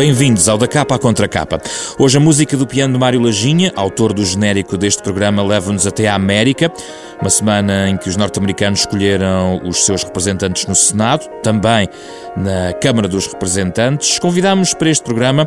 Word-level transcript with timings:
Bem-vindos 0.00 0.48
ao 0.48 0.56
Da 0.56 0.66
Capa 0.66 0.94
à 0.94 0.98
Contra 0.98 1.28
Capa. 1.28 1.60
Hoje 1.98 2.16
a 2.16 2.20
música 2.20 2.56
do 2.56 2.66
piano 2.66 2.94
de 2.94 2.98
Mário 2.98 3.20
Lajinha, 3.20 3.70
autor 3.76 4.14
do 4.14 4.24
genérico 4.24 4.78
deste 4.78 5.02
programa, 5.02 5.42
leva-nos 5.42 5.86
até 5.86 6.08
à 6.08 6.14
América, 6.14 6.72
uma 7.20 7.28
semana 7.28 7.86
em 7.86 7.98
que 7.98 8.08
os 8.08 8.16
norte-americanos 8.16 8.80
escolheram 8.80 9.60
os 9.62 9.84
seus 9.84 10.02
representantes 10.02 10.66
no 10.66 10.74
Senado, 10.74 11.28
também 11.42 11.86
na 12.34 12.72
Câmara 12.72 13.06
dos 13.06 13.26
Representantes. 13.26 14.18
Convidamos 14.18 14.72
para 14.72 14.88
este 14.88 15.04
programa 15.04 15.46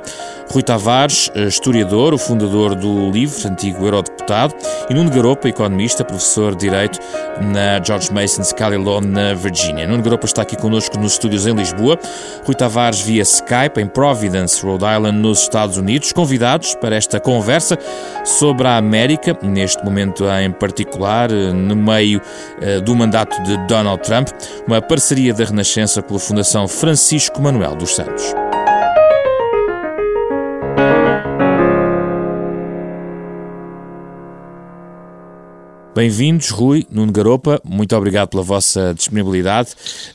Rui 0.52 0.62
Tavares, 0.62 1.32
historiador, 1.36 2.14
o 2.14 2.18
fundador 2.20 2.76
do 2.76 3.10
LIVRE, 3.10 3.48
antigo 3.48 3.84
eurodeputado, 3.84 4.54
e 4.88 4.94
Nuno 4.94 5.10
Garopa, 5.10 5.50
economista, 5.50 6.06
professor 6.06 6.54
de 6.54 6.70
Direito 6.70 7.00
na 7.42 7.84
George 7.84 8.14
Mason's 8.14 8.54
Cali 8.54 8.78
Law, 8.78 9.02
na 9.02 9.34
Virgínia. 9.34 9.88
Nuno 9.88 10.04
Garopa 10.04 10.28
está 10.28 10.44
aqui 10.44 10.56
connosco 10.56 11.00
nos 11.00 11.14
estúdios 11.14 11.48
em 11.48 11.56
Lisboa, 11.56 11.98
Rui 12.46 12.54
Tavares 12.54 13.02
via 13.02 13.24
Skype, 13.24 13.82
em 13.82 13.88
Providence, 13.88 14.43
Rhode 14.62 14.84
Island, 14.86 15.18
nos 15.18 15.42
Estados 15.42 15.78
Unidos, 15.78 16.12
convidados 16.12 16.76
para 16.76 16.96
esta 16.96 17.20
conversa 17.20 17.78
sobre 18.24 18.68
a 18.68 18.78
América, 18.78 19.38
neste 19.42 19.84
momento 19.84 20.26
em 20.30 20.52
particular, 20.52 21.32
no 21.32 21.76
meio 21.76 22.20
uh, 22.20 22.82
do 22.82 22.96
mandato 22.96 23.42
de 23.44 23.58
Donald 23.68 24.02
Trump, 24.04 24.30
uma 24.68 24.82
parceria 24.82 25.34
da 25.34 25.46
Renascença 25.46 26.02
pela 26.02 26.20
Fundação 26.20 26.68
Francisco 26.68 27.42
Manuel 27.42 27.76
dos 27.76 27.96
Santos. 27.96 28.43
Bem-vindos, 35.96 36.50
Rui, 36.50 36.88
Nuno 36.90 37.12
Garopa, 37.12 37.62
muito 37.64 37.96
obrigado 37.96 38.30
pela 38.30 38.42
vossa 38.42 38.96
disponibilidade. 38.96 39.74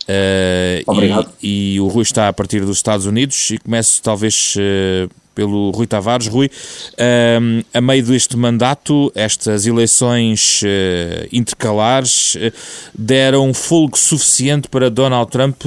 Uh, 0.08 0.82
obrigado. 0.90 1.30
E, 1.40 1.74
e, 1.74 1.80
o 1.80 1.86
Rui 1.86 2.02
está 2.02 2.26
a 2.26 2.32
partir 2.32 2.62
dos 2.62 2.78
Estados 2.78 3.06
Unidos 3.06 3.50
e 3.52 3.58
começo 3.58 4.02
talvez 4.02 4.56
uh, 4.56 5.08
pelo 5.36 5.70
Rui 5.70 5.86
Tavares. 5.86 6.26
Rui, 6.26 6.46
uh, 6.48 7.64
a 7.72 7.80
meio 7.80 8.02
deste 8.02 8.36
mandato, 8.36 9.12
estas 9.14 9.68
eleições 9.68 10.62
intercalares 11.30 12.36
deram 12.92 13.54
folgo 13.54 13.96
suficiente 13.96 14.66
para 14.66 14.90
Donald 14.90 15.30
Trump, 15.30 15.62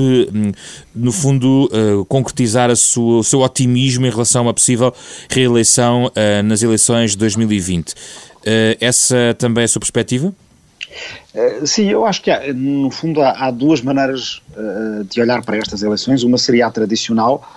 no 0.94 1.14
fundo, 1.14 1.70
concretizar 2.10 2.76
sua, 2.76 3.20
o 3.20 3.24
seu 3.24 3.40
otimismo 3.40 4.06
em 4.06 4.10
relação 4.10 4.42
a 4.42 4.48
uma 4.48 4.54
possível 4.54 4.94
reeleição 5.30 6.12
nas 6.44 6.62
eleições 6.62 7.12
de 7.12 7.18
2020. 7.18 7.94
Uh, 8.42 8.76
essa 8.80 9.36
também 9.38 9.62
é 9.62 9.66
a 9.66 9.68
sua 9.68 9.80
perspectiva? 9.80 10.34
Uh, 11.34 11.66
sim, 11.66 11.90
eu 11.90 12.06
acho 12.06 12.22
que 12.22 12.32
há, 12.32 12.54
no 12.54 12.90
fundo 12.92 13.22
há, 13.22 13.32
há 13.32 13.52
duas 13.52 13.82
maneiras 13.82 14.42
uh, 14.58 15.04
de 15.04 15.22
olhar 15.22 15.44
para 15.44 15.58
estas 15.58 15.84
eleições. 15.84 16.24
Uma 16.24 16.38
seria 16.38 16.68
a 16.68 16.72
tradicional, 16.72 17.48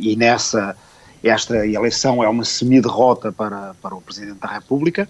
e 0.00 0.14
nessa 0.14 0.76
esta 1.22 1.66
eleição 1.66 2.22
é 2.22 2.28
uma 2.28 2.44
semi-derrota 2.44 3.32
para, 3.32 3.74
para 3.82 3.94
o 3.94 4.00
Presidente 4.00 4.38
da 4.38 4.46
República, 4.46 5.08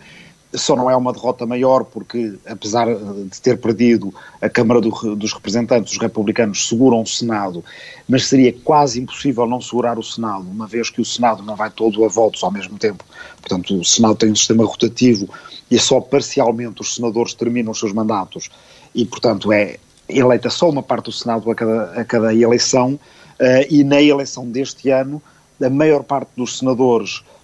só 0.54 0.74
não 0.74 0.90
é 0.90 0.96
uma 0.96 1.12
derrota 1.12 1.44
maior 1.44 1.84
porque, 1.84 2.34
apesar 2.46 2.86
de 2.86 3.40
ter 3.40 3.58
perdido 3.58 4.14
a 4.40 4.48
Câmara 4.48 4.80
do, 4.80 4.90
dos 5.14 5.32
Representantes, 5.32 5.92
os 5.92 5.98
republicanos 5.98 6.68
seguram 6.68 7.02
o 7.02 7.06
Senado, 7.06 7.62
mas 8.08 8.26
seria 8.26 8.52
quase 8.52 9.00
impossível 9.00 9.46
não 9.46 9.60
segurar 9.60 9.98
o 9.98 10.02
Senado, 10.02 10.48
uma 10.48 10.66
vez 10.66 10.88
que 10.88 11.00
o 11.00 11.04
Senado 11.04 11.42
não 11.42 11.54
vai 11.54 11.70
todo 11.70 12.04
a 12.04 12.08
votos 12.08 12.42
ao 12.42 12.50
mesmo 12.50 12.78
tempo. 12.78 13.04
Portanto, 13.40 13.78
o 13.78 13.84
Senado 13.84 14.16
tem 14.16 14.30
um 14.30 14.36
sistema 14.36 14.64
rotativo 14.64 15.28
e 15.70 15.78
só 15.78 16.00
parcialmente 16.00 16.80
os 16.80 16.94
senadores 16.94 17.34
terminam 17.34 17.72
os 17.72 17.78
seus 17.78 17.92
mandatos 17.92 18.48
e, 18.94 19.04
portanto, 19.04 19.52
é 19.52 19.76
eleita 20.08 20.48
só 20.48 20.70
uma 20.70 20.82
parte 20.82 21.06
do 21.06 21.12
Senado 21.12 21.50
a 21.50 21.54
cada, 21.54 22.00
a 22.00 22.04
cada 22.04 22.34
eleição 22.34 22.94
uh, 22.94 23.66
e 23.68 23.84
na 23.84 24.00
eleição 24.00 24.48
deste 24.48 24.88
ano 24.88 25.22
a 25.62 25.68
maior 25.68 26.02
parte 26.04 26.30
dos 26.36 26.58
senadores 26.58 27.22
eh, 27.22 27.37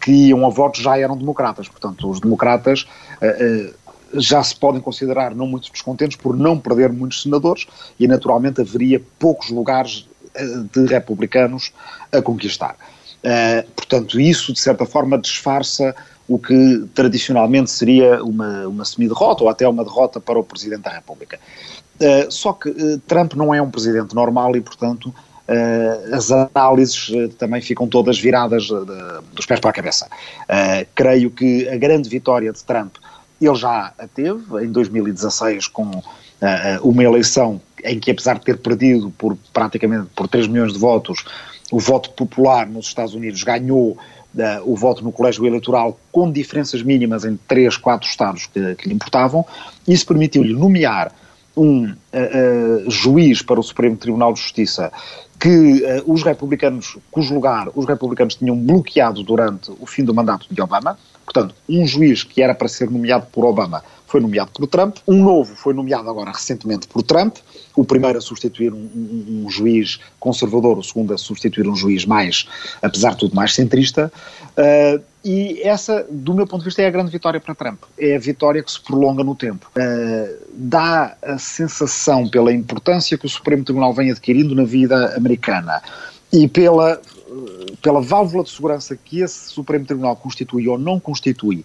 que 0.00 0.10
iam 0.28 0.46
a 0.46 0.48
votos 0.48 0.80
já 0.80 0.98
eram 0.98 1.16
democratas. 1.16 1.68
Portanto, 1.68 2.08
os 2.08 2.20
democratas 2.20 2.86
eh, 3.20 3.36
eh, 3.38 3.74
já 4.14 4.42
se 4.42 4.56
podem 4.56 4.80
considerar 4.80 5.34
não 5.34 5.46
muito 5.46 5.70
descontentes 5.70 6.16
por 6.16 6.36
não 6.36 6.58
perder 6.58 6.90
muitos 6.90 7.22
senadores 7.22 7.66
e, 8.00 8.08
naturalmente, 8.08 8.60
haveria 8.60 9.02
poucos 9.18 9.50
lugares 9.50 10.08
de 10.72 10.86
republicanos 10.86 11.72
a 12.12 12.22
conquistar. 12.22 12.76
portanto, 13.74 14.20
isso, 14.20 14.52
de 14.52 14.60
certa 14.60 14.86
forma, 14.86 15.18
disfarça 15.18 15.94
o 16.28 16.38
que 16.38 16.86
tradicionalmente 16.94 17.70
seria 17.70 18.22
uma, 18.22 18.68
uma 18.68 18.84
semi-derrota 18.84 19.42
ou 19.42 19.50
até 19.50 19.66
uma 19.68 19.82
derrota 19.82 20.20
para 20.20 20.38
o 20.38 20.44
Presidente 20.44 20.82
da 20.82 20.90
República. 20.90 21.40
só 22.30 22.52
que 22.52 22.70
Trump 23.06 23.34
não 23.34 23.52
é 23.52 23.60
um 23.60 23.70
presidente 23.70 24.14
normal 24.14 24.54
e, 24.56 24.60
portanto, 24.60 25.12
as 26.12 26.30
análises 26.30 27.08
uh, 27.08 27.28
também 27.30 27.62
ficam 27.62 27.88
todas 27.88 28.18
viradas 28.18 28.64
de, 28.64 28.84
dos 29.32 29.46
pés 29.46 29.60
para 29.60 29.70
a 29.70 29.72
cabeça. 29.72 30.06
Creio 30.94 31.30
que 31.30 31.68
a 31.68 31.76
grande 31.76 32.08
vitória 32.08 32.52
de 32.52 32.62
Trump 32.64 32.96
ele 33.40 33.54
já 33.54 33.92
a 33.98 34.06
teve 34.06 34.64
em 34.64 34.70
2016 34.70 35.68
com 35.68 36.02
uma 36.82 37.04
eleição 37.04 37.60
em 37.84 37.98
que 37.98 38.10
apesar 38.10 38.38
de 38.38 38.44
ter 38.44 38.58
perdido 38.58 39.10
por 39.16 39.36
praticamente 39.52 40.08
por 40.14 40.28
3 40.28 40.48
milhões 40.48 40.72
de 40.72 40.78
votos, 40.78 41.24
o 41.70 41.78
voto 41.78 42.10
popular 42.10 42.66
nos 42.66 42.86
Estados 42.86 43.14
Unidos 43.14 43.42
ganhou 43.42 43.96
Uh, 44.34 44.60
o 44.70 44.76
voto 44.76 45.02
no 45.02 45.10
colégio 45.10 45.46
eleitoral 45.46 45.98
com 46.12 46.30
diferenças 46.30 46.82
mínimas 46.82 47.24
em 47.24 47.36
três, 47.48 47.78
quatro 47.78 48.06
estados 48.06 48.46
que, 48.46 48.74
que 48.74 48.86
lhe 48.86 48.94
importavam. 48.94 49.44
Isso 49.86 50.06
permitiu-lhe 50.06 50.52
nomear 50.52 51.10
um 51.56 51.86
uh, 51.86 51.94
uh, 52.86 52.90
juiz 52.90 53.40
para 53.40 53.58
o 53.58 53.62
Supremo 53.62 53.96
Tribunal 53.96 54.34
de 54.34 54.40
Justiça 54.40 54.92
que 55.38 55.82
uh, 55.84 56.12
os 56.12 56.22
republicanos, 56.22 56.98
cujo 57.10 57.34
lugar 57.34 57.68
os 57.74 57.86
republicanos 57.86 58.34
tinham 58.34 58.56
bloqueado 58.56 59.22
durante 59.22 59.70
o 59.78 59.86
fim 59.86 60.04
do 60.04 60.14
mandato 60.14 60.46
de 60.50 60.60
Obama, 60.60 60.98
portanto, 61.24 61.54
um 61.68 61.86
juiz 61.86 62.24
que 62.24 62.42
era 62.42 62.54
para 62.54 62.68
ser 62.68 62.90
nomeado 62.90 63.26
por 63.32 63.44
Obama 63.44 63.82
foi 64.08 64.20
nomeado 64.20 64.50
por 64.52 64.66
Trump, 64.66 64.96
um 65.06 65.22
novo 65.22 65.54
foi 65.54 65.74
nomeado 65.74 66.08
agora 66.08 66.32
recentemente 66.32 66.88
por 66.88 67.02
Trump, 67.02 67.36
o 67.76 67.84
primeiro 67.84 68.18
a 68.18 68.20
substituir 68.20 68.72
um, 68.72 68.88
um, 68.94 69.44
um 69.44 69.50
juiz 69.50 70.00
conservador, 70.18 70.78
o 70.78 70.82
segundo 70.82 71.12
a 71.12 71.18
substituir 71.18 71.68
um 71.68 71.76
juiz 71.76 72.06
mais, 72.06 72.48
apesar 72.82 73.10
de 73.10 73.18
tudo, 73.18 73.36
mais 73.36 73.54
centrista, 73.54 74.10
uh, 74.56 75.02
e 75.22 75.60
essa, 75.62 76.06
do 76.10 76.32
meu 76.32 76.46
ponto 76.46 76.60
de 76.60 76.64
vista, 76.66 76.80
é 76.80 76.86
a 76.86 76.90
grande 76.90 77.10
vitória 77.10 77.38
para 77.38 77.54
Trump. 77.54 77.82
É 77.98 78.16
a 78.16 78.18
vitória 78.18 78.62
que 78.62 78.72
se 78.72 78.80
prolonga 78.80 79.22
no 79.22 79.34
tempo. 79.34 79.70
Uh, 79.76 80.46
dá 80.54 81.16
a 81.20 81.36
sensação, 81.36 82.26
pela 82.28 82.50
importância 82.50 83.18
que 83.18 83.26
o 83.26 83.28
Supremo 83.28 83.62
Tribunal 83.62 83.92
vem 83.92 84.10
adquirindo 84.10 84.54
na 84.54 84.64
vida 84.64 85.14
americana 85.16 85.82
e 86.32 86.48
pela, 86.48 86.98
pela 87.82 88.00
válvula 88.00 88.42
de 88.42 88.50
segurança 88.50 88.96
que 88.96 89.20
esse 89.20 89.50
Supremo 89.50 89.84
Tribunal 89.84 90.16
constitui 90.16 90.66
ou 90.66 90.78
não 90.78 90.98
constitui 90.98 91.62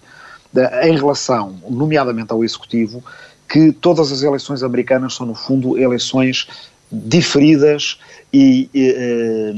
em 0.83 0.95
relação, 0.95 1.55
nomeadamente 1.69 2.31
ao 2.31 2.43
Executivo, 2.43 3.03
que 3.49 3.71
todas 3.71 4.11
as 4.11 4.21
eleições 4.23 4.63
americanas 4.63 5.15
são, 5.15 5.25
no 5.25 5.35
fundo, 5.35 5.77
eleições 5.77 6.47
diferidas 6.91 7.99
e, 8.31 8.69
eh, 8.73 9.53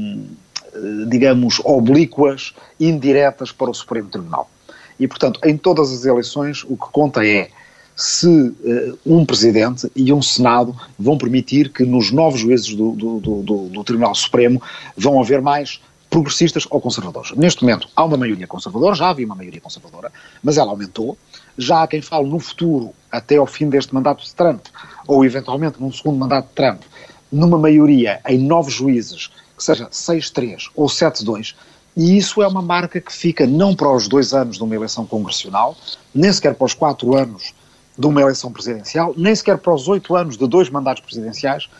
digamos, 1.08 1.60
oblíquas, 1.64 2.54
indiretas 2.78 3.52
para 3.52 3.70
o 3.70 3.74
Supremo 3.74 4.08
Tribunal. 4.08 4.50
E, 4.98 5.06
portanto, 5.06 5.40
em 5.44 5.56
todas 5.56 5.92
as 5.92 6.04
eleições, 6.04 6.64
o 6.64 6.76
que 6.76 6.90
conta 6.90 7.26
é 7.26 7.50
se 7.94 8.28
uh, 8.28 8.98
um 9.06 9.24
Presidente 9.24 9.90
e 9.96 10.12
um 10.12 10.20
Senado 10.20 10.76
vão 10.98 11.16
permitir 11.16 11.70
que 11.70 11.82
nos 11.82 12.10
novos 12.10 12.40
juízes 12.40 12.74
do, 12.74 12.92
do, 12.92 13.20
do, 13.20 13.68
do 13.70 13.84
Tribunal 13.84 14.14
Supremo 14.14 14.60
vão 14.94 15.18
haver 15.18 15.40
mais 15.40 15.80
progressistas 16.10 16.66
ou 16.70 16.80
conservadores. 16.80 17.32
Neste 17.32 17.62
momento 17.62 17.88
há 17.94 18.04
uma 18.04 18.16
maioria 18.16 18.46
conservadora, 18.46 18.94
já 18.94 19.10
havia 19.10 19.26
uma 19.26 19.34
maioria 19.34 19.60
conservadora, 19.60 20.12
mas 20.42 20.56
ela 20.56 20.70
aumentou. 20.70 21.16
Já 21.58 21.82
há 21.82 21.86
quem 21.86 22.02
fale 22.02 22.28
no 22.28 22.38
futuro, 22.38 22.92
até 23.10 23.36
ao 23.36 23.46
fim 23.46 23.68
deste 23.68 23.94
mandato 23.94 24.24
de 24.24 24.34
Trump, 24.34 24.66
ou 25.06 25.24
eventualmente 25.24 25.80
num 25.80 25.92
segundo 25.92 26.18
mandato 26.18 26.48
de 26.48 26.54
Trump, 26.54 26.82
numa 27.30 27.58
maioria 27.58 28.20
em 28.26 28.38
novos 28.38 28.72
juízes, 28.72 29.30
que 29.56 29.64
seja 29.64 29.88
6-3 29.88 30.70
ou 30.74 30.86
7-2, 30.86 31.54
e 31.96 32.18
isso 32.18 32.42
é 32.42 32.46
uma 32.46 32.60
marca 32.60 33.00
que 33.00 33.12
fica 33.12 33.46
não 33.46 33.74
para 33.74 33.90
os 33.90 34.06
dois 34.06 34.34
anos 34.34 34.58
de 34.58 34.62
uma 34.62 34.74
eleição 34.74 35.06
congressional, 35.06 35.74
nem 36.14 36.30
sequer 36.30 36.54
para 36.54 36.66
os 36.66 36.74
quatro 36.74 37.16
anos 37.16 37.54
de 37.98 38.06
uma 38.06 38.20
eleição 38.20 38.52
presidencial, 38.52 39.14
nem 39.16 39.34
sequer 39.34 39.56
para 39.56 39.72
os 39.72 39.88
oito 39.88 40.14
anos 40.14 40.36
de 40.36 40.46
dois 40.46 40.68
mandatos 40.68 41.02
presidenciais, 41.02 41.70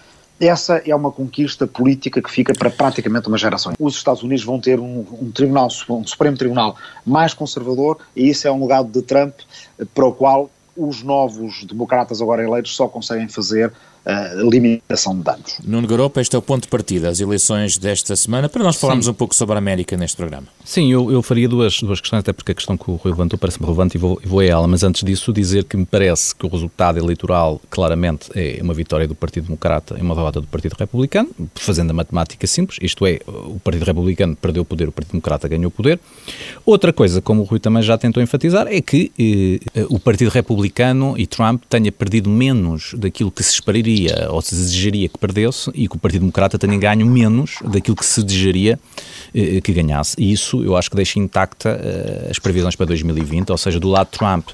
essa 0.41 0.83
é 0.87 0.95
uma 0.95 1.11
conquista 1.11 1.67
política 1.67 2.21
que 2.21 2.31
fica 2.31 2.53
para 2.53 2.71
praticamente 2.71 3.29
uma 3.29 3.39
geração. 3.39 3.73
Os 3.79 3.97
Estados 3.97 4.23
Unidos 4.23 4.45
vão 4.45 4.61
ter 4.61 4.79
um, 4.79 5.05
um 5.21 5.31
tribunal, 5.31 5.69
um 5.89 6.07
Supremo 6.07 6.37
Tribunal 6.37 6.77
mais 7.05 7.33
conservador 7.33 7.99
e 8.15 8.29
isso 8.29 8.47
é 8.47 8.53
um 8.53 8.63
legado 8.63 8.91
de 8.91 9.03
Trump 9.03 9.35
para 9.95 10.07
o 10.07 10.13
qual 10.13 10.51
os 10.77 11.03
novos 11.03 11.65
democratas 11.65 12.21
agora 12.21 12.45
eleitos 12.45 12.77
só 12.77 12.87
conseguem 12.87 13.29
fazer 13.29 13.73
uh, 14.07 14.49
limitação 14.49 15.17
de 15.17 15.25
danos. 15.25 15.59
Nuno 15.65 15.87
Garopa, 15.87 16.21
este 16.21 16.37
é 16.37 16.39
o 16.39 16.43
ponto 16.43 16.63
de 16.63 16.69
partida, 16.69 17.09
as 17.09 17.21
eleições 17.21 17.77
desta 17.77 18.15
semana, 18.15 18.49
para 18.49 18.63
nós 18.63 18.77
falarmos 18.77 19.07
Sim. 19.07 19.11
um 19.11 19.15
pouco 19.15 19.35
sobre 19.35 19.57
a 19.57 19.59
América 19.59 19.97
neste 19.97 20.17
programa. 20.17 20.47
Sim, 20.65 20.93
eu, 20.93 21.11
eu 21.11 21.23
faria 21.23 21.49
duas, 21.49 21.81
duas 21.81 22.01
questões, 22.01 22.21
até 22.21 22.33
porque 22.33 22.53
a 22.53 22.55
questão 22.55 22.77
que 22.77 22.91
o 22.91 22.95
Rui 22.95 23.13
levantou 23.13 23.39
parece-me 23.39 23.67
relevante 23.67 23.97
e 23.97 23.99
vou, 23.99 24.21
vou 24.25 24.41
a 24.41 24.45
ela, 24.45 24.67
mas 24.67 24.83
antes 24.85 25.03
disso 25.03 25.33
dizer 25.33 25.65
que 25.65 25.77
me 25.77 25.85
parece 25.85 26.35
que 26.35 26.47
o 26.47 26.49
resultado 26.49 26.99
eleitoral 26.99 27.61
claramente 27.69 28.31
é 28.35 28.61
uma 28.63 28.75
vitória 28.75 29.09
do 29.09 29.15
Partido 29.15 29.45
Democrata 29.45 29.97
e 29.99 30.03
uma 30.03 30.15
derrota 30.15 30.41
do 30.41 30.47
Partido 30.47 30.75
Republicano, 30.79 31.31
fazendo 31.55 31.91
a 31.91 31.95
matemática 31.95 32.47
simples, 32.47 32.79
isto 32.81 33.05
é, 33.07 33.19
o 33.27 33.59
Partido 33.59 33.85
Republicano 33.85 34.37
perdeu 34.37 34.63
o 34.63 34.65
poder, 34.65 34.89
o 34.89 34.93
Partido 34.93 35.13
Democrata 35.13 35.49
ganhou 35.49 35.69
o 35.69 35.71
poder. 35.71 35.99
Outra 36.65 36.93
coisa, 36.93 37.21
como 37.21 37.43
o 37.43 37.45
Rui 37.45 37.59
também 37.59 37.83
já 37.83 37.99
tentou 37.99 38.23
enfatizar, 38.23 38.67
é 38.69 38.81
que 38.81 39.11
eh, 39.75 39.87
o 39.89 39.99
Partido 39.99 40.31
Republicano 40.31 41.15
e 41.19 41.27
Trump 41.27 41.63
tenha 41.69 41.91
perdido 41.91 42.29
menos 42.29 42.95
daquilo 42.97 43.31
que 43.31 43.43
se 43.43 43.53
esperaria 43.53 43.96
ou 44.31 44.41
se 44.43 44.55
desejaria 44.55 45.09
que 45.09 45.19
perdesse 45.19 45.71
e 45.75 45.89
que 45.89 45.97
o 45.97 45.99
Partido 45.99 46.21
Democrata 46.21 46.59
tenha 46.59 46.77
ganho 46.79 47.07
menos 47.07 47.57
daquilo 47.65 47.97
que 47.97 48.05
se 48.05 48.23
desejaria 48.23 48.79
eh, 49.35 49.61
que 49.61 49.73
ganhasse. 49.73 50.15
E 50.19 50.33
isso 50.33 50.63
eu 50.63 50.77
acho 50.77 50.91
que 50.91 50.97
deixa 50.97 51.19
intacta 51.19 51.69
eh, 51.69 52.29
as 52.31 52.39
previsões 52.39 52.75
para 52.75 52.87
2020, 52.87 53.51
ou 53.51 53.59
seja, 53.59 53.79
do 53.79 53.89
lado 53.89 54.09
de 54.11 54.19
Trump, 54.19 54.49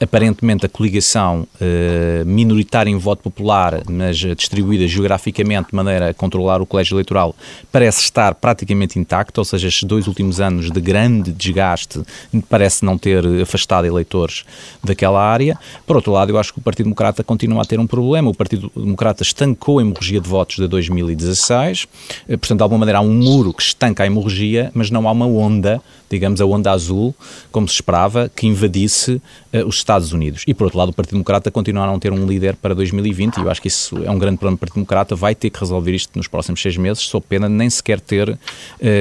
aparentemente 0.00 0.66
a 0.66 0.68
coligação 0.68 1.46
eh, 1.60 2.22
minoritária 2.24 2.90
em 2.90 2.96
voto 2.96 3.22
popular, 3.22 3.82
mas 3.90 4.16
distribuída 4.16 4.86
geograficamente 4.86 5.70
de 5.70 5.76
maneira 5.76 6.10
a 6.10 6.14
controlar 6.14 6.60
o 6.60 6.66
colégio 6.66 6.94
eleitoral, 6.94 7.34
parece 7.70 8.00
estar 8.00 8.34
praticamente 8.34 8.98
intacta, 8.98 9.40
ou 9.40 9.44
seja, 9.44 9.68
estes 9.68 9.84
dois 9.84 10.06
últimos 10.06 10.40
anos 10.40 10.70
de 10.70 10.80
grande 10.80 11.32
desgaste 11.32 12.00
parece 12.48 12.84
não 12.84 12.96
ter 12.96 13.24
afastado 13.42 13.86
eleitores 13.86 14.44
daquela 14.82 15.22
área. 15.22 15.58
Por 15.86 15.96
outro 15.96 16.12
lado, 16.12 16.30
eu 16.30 16.38
acho 16.38 16.52
que 16.52 16.58
o 16.58 16.62
Partido 16.62 16.84
Democrata 16.84 17.22
continua 17.22 17.62
a 17.62 17.64
ter 17.64 17.78
um 17.78 17.86
problema. 17.86 18.30
O 18.30 18.34
Partido 18.34 18.70
Democrata 18.82 19.22
estancou 19.22 19.78
a 19.78 19.82
hemorragia 19.82 20.20
de 20.20 20.28
votos 20.28 20.56
de 20.56 20.66
2016, 20.66 21.86
portanto, 22.28 22.56
de 22.58 22.62
alguma 22.62 22.80
maneira 22.80 22.98
há 22.98 23.02
um 23.02 23.12
muro 23.12 23.52
que 23.52 23.62
estanca 23.62 24.02
a 24.02 24.06
hemorragia, 24.06 24.70
mas 24.74 24.90
não 24.90 25.08
há 25.08 25.12
uma 25.12 25.26
onda 25.26 25.80
digamos, 26.12 26.40
a 26.40 26.46
onda 26.46 26.70
azul, 26.70 27.14
como 27.50 27.66
se 27.66 27.74
esperava, 27.74 28.30
que 28.34 28.46
invadisse 28.46 29.14
uh, 29.52 29.66
os 29.66 29.76
Estados 29.76 30.12
Unidos. 30.12 30.44
E, 30.46 30.52
por 30.52 30.64
outro 30.64 30.78
lado, 30.78 30.90
o 30.90 30.92
Partido 30.92 31.12
Democrata 31.12 31.50
continua 31.50 31.84
a 31.84 31.86
não 31.86 31.98
ter 31.98 32.12
um 32.12 32.26
líder 32.26 32.54
para 32.56 32.74
2020 32.74 33.38
e 33.38 33.40
eu 33.40 33.50
acho 33.50 33.62
que 33.62 33.68
isso 33.68 33.96
é 34.04 34.10
um 34.10 34.18
grande 34.18 34.36
problema 34.36 34.56
do 34.56 34.60
Partido 34.60 34.74
Democrata. 34.74 35.16
Vai 35.16 35.34
ter 35.34 35.48
que 35.50 35.58
resolver 35.58 35.92
isto 35.92 36.10
nos 36.16 36.28
próximos 36.28 36.60
seis 36.60 36.76
meses, 36.76 37.02
sob 37.02 37.24
pena 37.26 37.48
de 37.48 37.54
nem 37.54 37.70
sequer 37.70 37.98
ter 37.98 38.28
uh, 38.28 38.38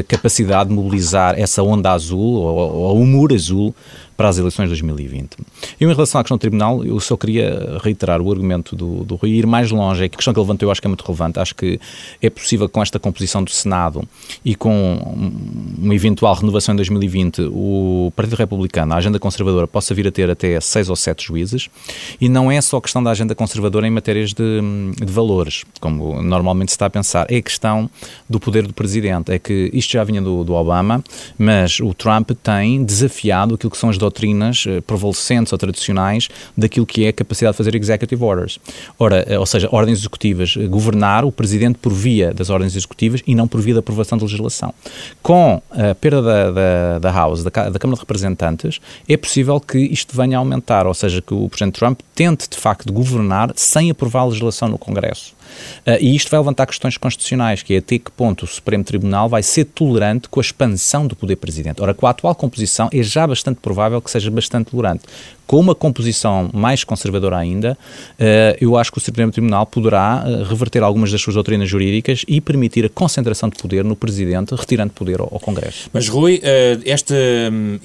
capacidade 0.08 0.70
de 0.70 0.76
mobilizar 0.76 1.38
essa 1.38 1.62
onda 1.62 1.92
azul 1.92 2.36
ou, 2.36 2.58
ou 2.58 3.02
o 3.02 3.06
muro 3.06 3.36
azul 3.36 3.76
para 4.22 4.30
as 4.30 4.38
eleições 4.38 4.66
de 4.66 4.70
2020. 4.70 5.36
E 5.80 5.84
em 5.84 5.88
relação 5.88 6.22
à 6.22 6.24
questão 6.24 6.38
do 6.38 6.42
Tribunal, 6.42 6.86
eu 6.86 7.00
só 7.00 7.18
queria 7.18 7.80
reiterar 7.82 8.22
o 8.22 8.32
argumento 8.32 8.76
do, 8.76 9.04
do 9.04 9.16
Rui 9.16 9.32
e 9.32 9.40
ir 9.40 9.48
mais 9.48 9.72
longe. 9.72 10.04
É 10.04 10.08
que 10.08 10.14
a 10.14 10.18
questão 10.18 10.32
que 10.32 10.40
ele 10.40 10.46
levantou 10.46 10.68
eu 10.68 10.72
acho 10.72 10.80
que 10.80 10.86
é 10.86 10.90
muito 10.90 11.04
relevante. 11.04 11.40
Acho 11.40 11.56
que 11.56 11.80
é 12.22 12.30
possível 12.30 12.70
com 12.70 12.84
esta 12.84 13.00
composição 13.00 13.44
do 13.44 13.50
Senado 13.50 14.08
e 14.46 14.54
com 14.54 15.16
uma 15.76 15.96
eventual 15.96 16.36
renovação 16.36 16.74
em 16.74 16.76
2020 16.76 17.01
o 17.52 18.12
Partido 18.16 18.36
Republicano, 18.36 18.94
a 18.94 18.98
agenda 18.98 19.20
conservadora, 19.20 19.68
possa 19.68 19.94
vir 19.94 20.08
a 20.08 20.12
ter 20.12 20.30
até 20.30 20.60
seis 20.60 20.90
ou 20.90 20.96
sete 20.96 21.26
juízes. 21.26 21.70
E 22.20 22.28
não 22.28 22.52
é 22.52 22.60
só 22.62 22.80
questão 22.80 23.04
da 23.04 23.12
agenda 23.12 23.36
conservadora 23.36 23.88
em 23.88 23.92
matérias 23.92 24.34
de, 24.34 24.62
de 24.98 25.12
valores, 25.12 25.64
como 25.80 26.22
normalmente 26.22 26.70
se 26.70 26.76
está 26.76 26.86
a 26.86 26.90
pensar. 26.90 27.26
É 27.30 27.42
questão 27.42 27.90
do 28.30 28.40
poder 28.40 28.68
do 28.68 28.74
Presidente. 28.74 29.32
É 29.32 29.40
que 29.40 29.70
isto 29.74 29.92
já 29.94 30.04
vinha 30.04 30.22
do, 30.22 30.44
do 30.44 30.54
Obama, 30.54 31.04
mas 31.38 31.80
o 31.80 31.94
Trump 31.94 32.32
tem 32.44 32.84
desafiado 32.84 33.56
aquilo 33.56 33.72
que 33.72 33.78
são 33.78 33.90
as 33.90 33.98
doutrinas 33.98 34.66
eh, 34.68 34.82
prevalecentes 34.82 35.52
ou 35.52 35.58
tradicionais 35.58 36.30
daquilo 36.58 36.86
que 36.86 37.06
é 37.06 37.10
a 37.10 37.14
capacidade 37.14 37.54
de 37.54 37.58
fazer 37.58 37.76
executive 37.76 38.24
orders. 38.24 38.60
Ora, 38.98 39.26
eh, 39.28 39.38
ou 39.38 39.46
seja, 39.46 39.70
ordens 39.72 40.00
executivas, 40.00 40.56
eh, 40.58 40.68
governar 40.68 41.26
o 41.26 41.32
Presidente 41.32 41.78
por 41.78 41.94
via 41.94 42.34
das 42.34 42.50
ordens 42.50 42.76
executivas 42.76 43.22
e 43.26 43.36
não 43.36 43.48
por 43.48 43.62
via 43.62 43.74
da 43.74 43.80
aprovação 43.80 44.18
de 44.18 44.24
legislação. 44.24 44.74
Com 45.22 45.62
a 45.72 45.96
perda 45.96 46.22
da, 46.22 46.52
da, 46.52 46.91
da 47.00 47.12
House, 47.12 47.44
da, 47.44 47.50
da 47.50 47.80
Câmara 47.80 47.96
de 47.96 48.02
Representantes, 48.02 48.80
é 49.08 49.18
possível 49.18 49.60
que 49.60 49.78
isto 49.78 50.16
venha 50.16 50.38
a 50.38 50.40
aumentar, 50.40 50.88
ou 50.88 50.94
seja, 50.94 51.22
que 51.22 51.34
o 51.34 51.50
Presidente 51.50 51.80
Trump 51.80 52.00
tente 52.16 52.50
de 52.50 52.58
facto 52.58 52.92
governar 52.92 53.52
sem 53.56 53.92
aprovar 53.92 54.22
a 54.22 54.26
legislação 54.26 54.68
no 54.68 54.78
Congresso. 54.78 55.34
Uh, 55.86 55.98
e 56.00 56.16
isto 56.16 56.30
vai 56.30 56.40
levantar 56.40 56.66
questões 56.66 56.98
constitucionais, 56.98 57.62
que 57.62 57.74
é 57.74 57.78
até 57.78 58.00
que 58.00 58.12
ponto 58.12 58.46
o 58.46 58.48
Supremo 58.48 58.84
Tribunal 58.84 59.28
vai 59.28 59.44
ser 59.44 59.66
tolerante 59.66 60.30
com 60.30 60.40
a 60.40 60.42
expansão 60.44 61.06
do 61.06 61.16
poder 61.16 61.36
presidente. 61.36 61.82
Ora, 61.82 61.94
com 61.94 62.08
a 62.08 62.12
atual 62.12 62.34
composição 62.36 62.90
é 62.92 63.04
já 63.04 63.28
bastante 63.28 63.60
provável 63.60 64.02
que 64.02 64.10
seja 64.10 64.32
bastante 64.32 64.72
tolerante. 64.72 65.04
Com 65.52 65.60
uma 65.60 65.76
composição 65.76 66.50
mais 66.54 66.86
conservadora 66.86 67.38
ainda, 67.38 67.78
uh, 68.14 68.58
eu 68.62 68.78
acho 68.78 68.90
que 68.90 69.00
o 69.00 69.02
Supremo 69.02 69.34
Tribunal 69.34 69.66
poderá 69.66 70.24
uh, 70.26 70.44
reverter 70.44 70.82
algumas 70.82 71.12
das 71.12 71.20
suas 71.20 71.34
doutrinas 71.34 71.68
jurídicas 71.68 72.24
e 72.26 72.40
permitir 72.40 72.86
a 72.86 72.90
concentração 72.90 73.50
de 73.50 73.58
poder 73.58 73.84
no 73.84 73.94
Presidente, 73.94 74.56
retirando 74.56 74.94
poder 74.94 75.20
ao, 75.20 75.28
Congresso. 75.42 75.90
Mas, 75.92 76.08
Rui, 76.08 76.40
esta, 76.86 77.16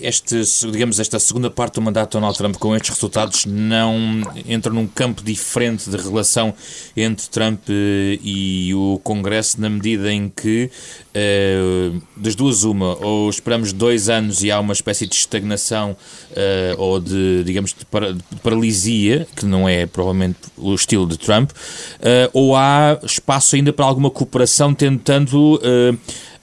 este, 0.00 0.44
digamos, 0.70 1.00
esta 1.00 1.18
segunda 1.18 1.50
parte 1.50 1.74
do 1.74 1.82
mandato 1.82 2.10
de 2.10 2.12
Donald 2.12 2.38
Trump 2.38 2.54
com 2.54 2.76
estes 2.76 2.90
resultados 2.90 3.44
não 3.46 4.22
entra 4.46 4.72
num 4.72 4.86
campo 4.86 5.20
diferente 5.24 5.90
de 5.90 5.96
relação 5.96 6.54
entre 6.96 7.26
Trump 7.28 7.62
eh, 7.68 8.18
e 8.22 8.72
o 8.74 9.00
Congresso 9.02 9.60
na 9.60 9.68
medida 9.68 10.12
em 10.12 10.28
que, 10.28 10.70
uh, 11.16 12.02
das 12.16 12.34
duas 12.34 12.64
uma, 12.64 12.96
ou 13.04 13.30
esperamos 13.30 13.72
dois 13.72 14.08
anos 14.08 14.42
e 14.42 14.50
há 14.50 14.60
uma 14.60 14.72
espécie 14.72 15.06
de 15.06 15.14
estagnação 15.14 15.96
uh, 16.30 16.80
ou 16.80 17.00
de, 17.00 17.42
digamos, 17.44 17.72
de, 17.72 17.84
para, 17.86 18.12
de, 18.12 18.22
paralisia, 18.42 19.26
que 19.34 19.46
não 19.46 19.68
é 19.68 19.86
provavelmente 19.86 20.38
o 20.56 20.74
estilo 20.74 21.06
de 21.06 21.18
Trump, 21.18 21.50
uh, 21.50 22.30
ou 22.32 22.54
há 22.54 22.98
espaço 23.02 23.56
ainda 23.56 23.72
para 23.72 23.84
alguma 23.84 24.10
cooperação 24.10 24.74
tentando 24.74 25.60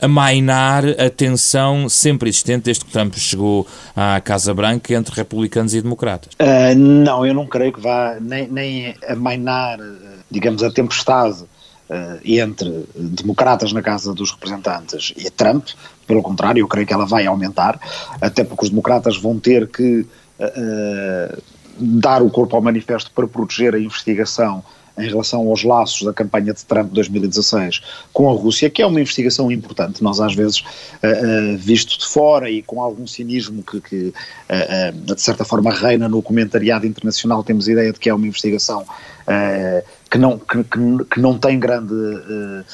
amainar 0.01 0.83
a 0.99 1.09
tensão 1.09 1.87
sempre 1.87 2.29
existente 2.29 2.65
desde 2.65 2.83
que 2.83 2.91
Trump 2.91 3.13
chegou 3.15 3.65
à 3.95 4.19
Casa 4.19 4.53
Branca 4.53 4.93
entre 4.93 5.15
republicanos 5.15 5.73
e 5.73 5.81
democratas? 5.81 6.33
Não, 6.75 7.25
eu 7.25 7.33
não 7.33 7.45
creio 7.45 7.71
que 7.71 7.79
vá 7.79 8.17
nem, 8.19 8.47
nem 8.47 8.95
amainar 9.07 9.79
digamos, 10.33 10.63
a 10.63 10.71
tempestade 10.71 11.43
entre 12.23 12.85
democratas 12.95 13.73
na 13.73 13.81
Casa 13.81 14.13
dos 14.13 14.31
Representantes 14.31 15.13
e 15.15 15.29
Trump, 15.29 15.67
pelo 16.07 16.21
contrário, 16.21 16.59
eu 16.59 16.67
creio 16.67 16.87
que 16.87 16.93
ela 16.93 17.05
vai 17.05 17.25
aumentar, 17.25 17.79
até 18.21 18.43
porque 18.43 18.65
os 18.65 18.69
democratas 18.69 19.17
vão 19.17 19.39
ter 19.39 19.67
que 19.67 20.05
uh, 20.39 21.41
dar 21.79 22.21
o 22.21 22.29
corpo 22.29 22.55
ao 22.55 22.61
manifesto 22.61 23.11
para 23.11 23.27
proteger 23.27 23.75
a 23.75 23.79
investigação 23.79 24.63
em 24.97 25.07
relação 25.07 25.47
aos 25.49 25.63
laços 25.63 26.03
da 26.03 26.13
campanha 26.13 26.53
de 26.53 26.63
Trump 26.65 26.91
2016 26.91 27.81
com 28.11 28.29
a 28.29 28.33
Rússia, 28.33 28.69
que 28.69 28.81
é 28.81 28.85
uma 28.85 29.01
investigação 29.01 29.51
importante. 29.51 30.03
Nós, 30.03 30.19
às 30.19 30.35
vezes, 30.35 30.59
uh, 30.59 31.53
uh, 31.53 31.57
visto 31.57 31.97
de 31.97 32.05
fora 32.05 32.49
e 32.49 32.61
com 32.61 32.81
algum 32.81 33.07
cinismo 33.07 33.63
que, 33.63 33.81
que 33.81 34.07
uh, 34.07 35.15
de 35.15 35.21
certa 35.21 35.43
forma, 35.43 35.71
reina 35.71 36.07
no 36.07 36.21
comentariado 36.21 36.85
internacional, 36.85 37.43
temos 37.43 37.67
a 37.67 37.71
ideia 37.71 37.91
de 37.91 37.99
que 37.99 38.09
é 38.09 38.13
uma 38.13 38.27
investigação 38.27 38.85
que 40.11 40.17
não, 40.17 40.37
que, 40.37 40.63
que, 41.09 41.19
não 41.19 41.39
tem 41.39 41.57
grande. 41.57 41.93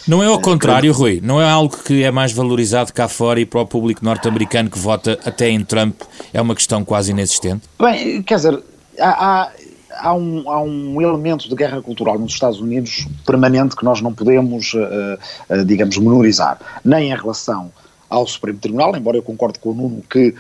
Não 0.08 0.24
é 0.24 0.26
ao 0.26 0.42
contrário, 0.42 0.92
Rui. 0.92 1.22
Não 1.24 1.40
é 1.40 1.48
algo 1.48 1.78
que 1.78 2.04
é 2.04 2.10
mais 2.10 2.34
valorizado 2.34 2.92
cá 2.92 3.08
fora 3.08 3.40
e 3.40 3.46
para 3.46 3.62
o 3.62 3.68
público 3.68 4.04
norte-americano 4.04 4.68
que 4.68 4.80
vota 4.80 5.18
até 5.24 5.48
em 5.48 5.64
Trump 5.64 6.02
é 6.34 6.42
uma 6.42 6.56
questão 6.56 6.84
quase 6.84 7.12
inexistente? 7.12 7.70
Bem, 7.80 8.24
quer 8.24 8.36
dizer, 8.38 8.64
há, 9.00 9.44
há 9.44 9.52
há 10.00 10.14
um, 10.14 10.50
há 10.50 10.62
um 10.62 11.02
elemento 11.02 11.48
de 11.48 11.56
guerra 11.56 11.82
cultural 11.82 12.18
nos 12.18 12.34
Estados 12.34 12.60
Unidos 12.60 13.08
permanente 13.26 13.76
que 13.76 13.84
nós 13.84 14.02
não 14.02 14.14
podemos, 14.14 14.74
uh, 14.74 15.18
uh, 15.50 15.66
digamos, 15.66 15.98
menorizar, 15.98 16.60
nem 16.84 17.12
em 17.12 17.16
relação 17.16 17.72
ao 18.10 18.26
Supremo 18.26 18.58
Tribunal, 18.58 18.96
embora 18.96 19.18
eu 19.18 19.22
concorde 19.22 19.60
com 19.60 19.70
o 19.70 19.74
Nuno 19.74 20.02
que, 20.10 20.34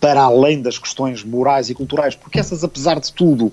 para 0.00 0.22
além 0.22 0.60
das 0.60 0.76
questões 0.76 1.22
morais 1.22 1.70
e 1.70 1.74
culturais, 1.74 2.16
porque 2.16 2.40
essas, 2.40 2.64
apesar 2.64 2.98
de 2.98 3.12
tudo, 3.12 3.52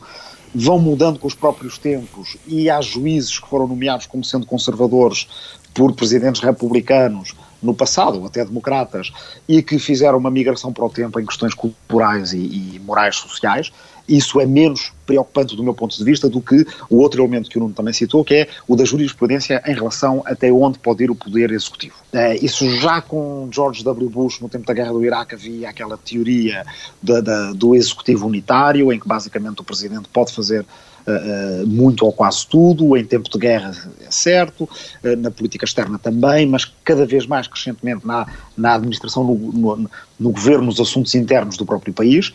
vão 0.56 0.80
mudando 0.80 1.20
com 1.20 1.28
os 1.28 1.36
próprios 1.36 1.78
tempos 1.78 2.36
e 2.48 2.70
há 2.70 2.82
juízes 2.82 3.40
que 3.40 3.48
foram 3.48 3.68
nomeados 3.68 4.08
como 4.08 4.24
sendo 4.24 4.46
conservadores 4.46 5.28
por 5.74 5.94
presidentes 5.94 6.42
republicanos 6.42 7.36
no 7.62 7.74
passado, 7.74 8.20
ou 8.20 8.26
até 8.26 8.44
democratas, 8.44 9.12
e 9.48 9.62
que 9.62 9.78
fizeram 9.78 10.18
uma 10.18 10.32
migração 10.32 10.74
para 10.74 10.86
o 10.86 10.90
tempo 10.90 11.20
em 11.20 11.26
questões 11.26 11.54
culturais 11.54 12.34
e, 12.34 12.38
e 12.38 12.82
morais 12.84 13.18
sociais, 13.18 13.72
isso 14.08 14.42
é 14.42 14.46
menos 14.46 14.92
preocupante 15.06 15.56
do 15.56 15.64
meu 15.64 15.74
ponto 15.74 15.96
de 15.98 16.04
vista 16.04 16.30
do 16.30 16.42
que 16.42 16.66
o 16.90 16.98
outro 16.98 17.22
elemento 17.22 17.50
que 17.50 17.58
o 17.58 17.62
Nuno 17.62 17.74
também 17.74 17.94
citou, 17.94 18.24
que 18.24 18.34
é 18.34 18.48
o 18.68 18.76
da 18.76 18.84
jurisprudência 18.84 19.62
em 19.66 19.74
relação 19.74 20.22
até 20.26 20.52
onde 20.52 20.80
pode 20.80 21.04
ir 21.04 21.12
o 21.12 21.16
poder 21.16 21.52
executivo. 21.52 21.96
É, 22.12 22.36
isso 22.38 22.70
já 22.78 23.02
com 23.02 23.48
George 23.52 23.84
W. 23.84 24.10
Bush, 24.10 24.40
no 24.40 24.50
tempo 24.50 24.66
da 24.66 24.74
guerra 24.74 24.92
do 24.92 25.04
Iraque, 25.04 25.36
havia 25.36 25.70
aquela 25.70 25.98
teoria 25.98 26.66
da, 27.02 27.22
da, 27.22 27.54
do 27.54 27.76
executivo 27.76 28.28
unitário, 28.28 28.92
em 28.92 29.00
que 29.00 29.08
basicamente 29.08 29.62
o 29.62 29.64
presidente 29.64 30.08
pode 30.12 30.34
fazer 30.34 30.66
Uh, 31.08 31.66
muito 31.66 32.06
ou 32.06 32.14
quase 32.14 32.46
tudo, 32.46 32.96
em 32.96 33.04
tempo 33.04 33.28
de 33.28 33.38
guerra 33.40 33.72
é 34.02 34.12
certo, 34.12 34.64
uh, 34.64 35.16
na 35.18 35.32
política 35.32 35.66
externa 35.66 35.98
também, 35.98 36.46
mas 36.46 36.66
cada 36.84 37.06
vez 37.08 37.26
mais 37.26 37.48
crescentemente 37.48 38.06
na, 38.06 38.28
na 38.56 38.76
administração, 38.76 39.24
no, 39.24 39.36
no, 39.36 39.90
no 40.20 40.30
governo, 40.32 40.66
nos 40.66 40.80
assuntos 40.80 41.16
internos 41.16 41.58
do 41.58 41.66
próprio 41.66 41.92
país, 41.92 42.32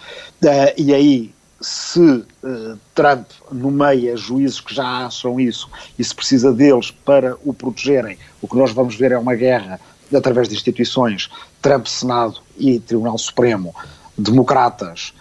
e 0.77 0.93
aí 0.93 1.33
se 1.61 2.01
uh, 2.01 2.79
Trump 2.95 3.27
nomeia 3.51 4.17
juízes 4.17 4.61
que 4.61 4.75
já 4.75 5.07
acham 5.07 5.41
isso 5.41 5.69
e 5.99 6.05
se 6.05 6.15
precisa 6.15 6.53
deles 6.53 6.91
para 6.91 7.37
o 7.45 7.55
protegerem, 7.55 8.19
o 8.43 8.49
que 8.49 8.57
nós 8.57 8.73
vamos 8.73 8.95
ver 8.95 9.13
é 9.13 9.19
uma 9.19 9.35
guerra 9.35 9.81
através 10.15 10.49
de 10.49 10.55
instituições, 10.55 11.31
Trump, 11.61 11.87
Senado 11.87 12.41
e 12.59 12.79
Tribunal 12.79 13.19
Supremo, 13.19 13.75
democratas, 14.17 15.13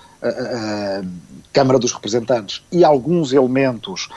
Câmara 1.53 1.79
dos 1.79 1.93
Representantes 1.93 2.61
e 2.71 2.83
alguns 2.83 3.31
elementos, 3.31 4.09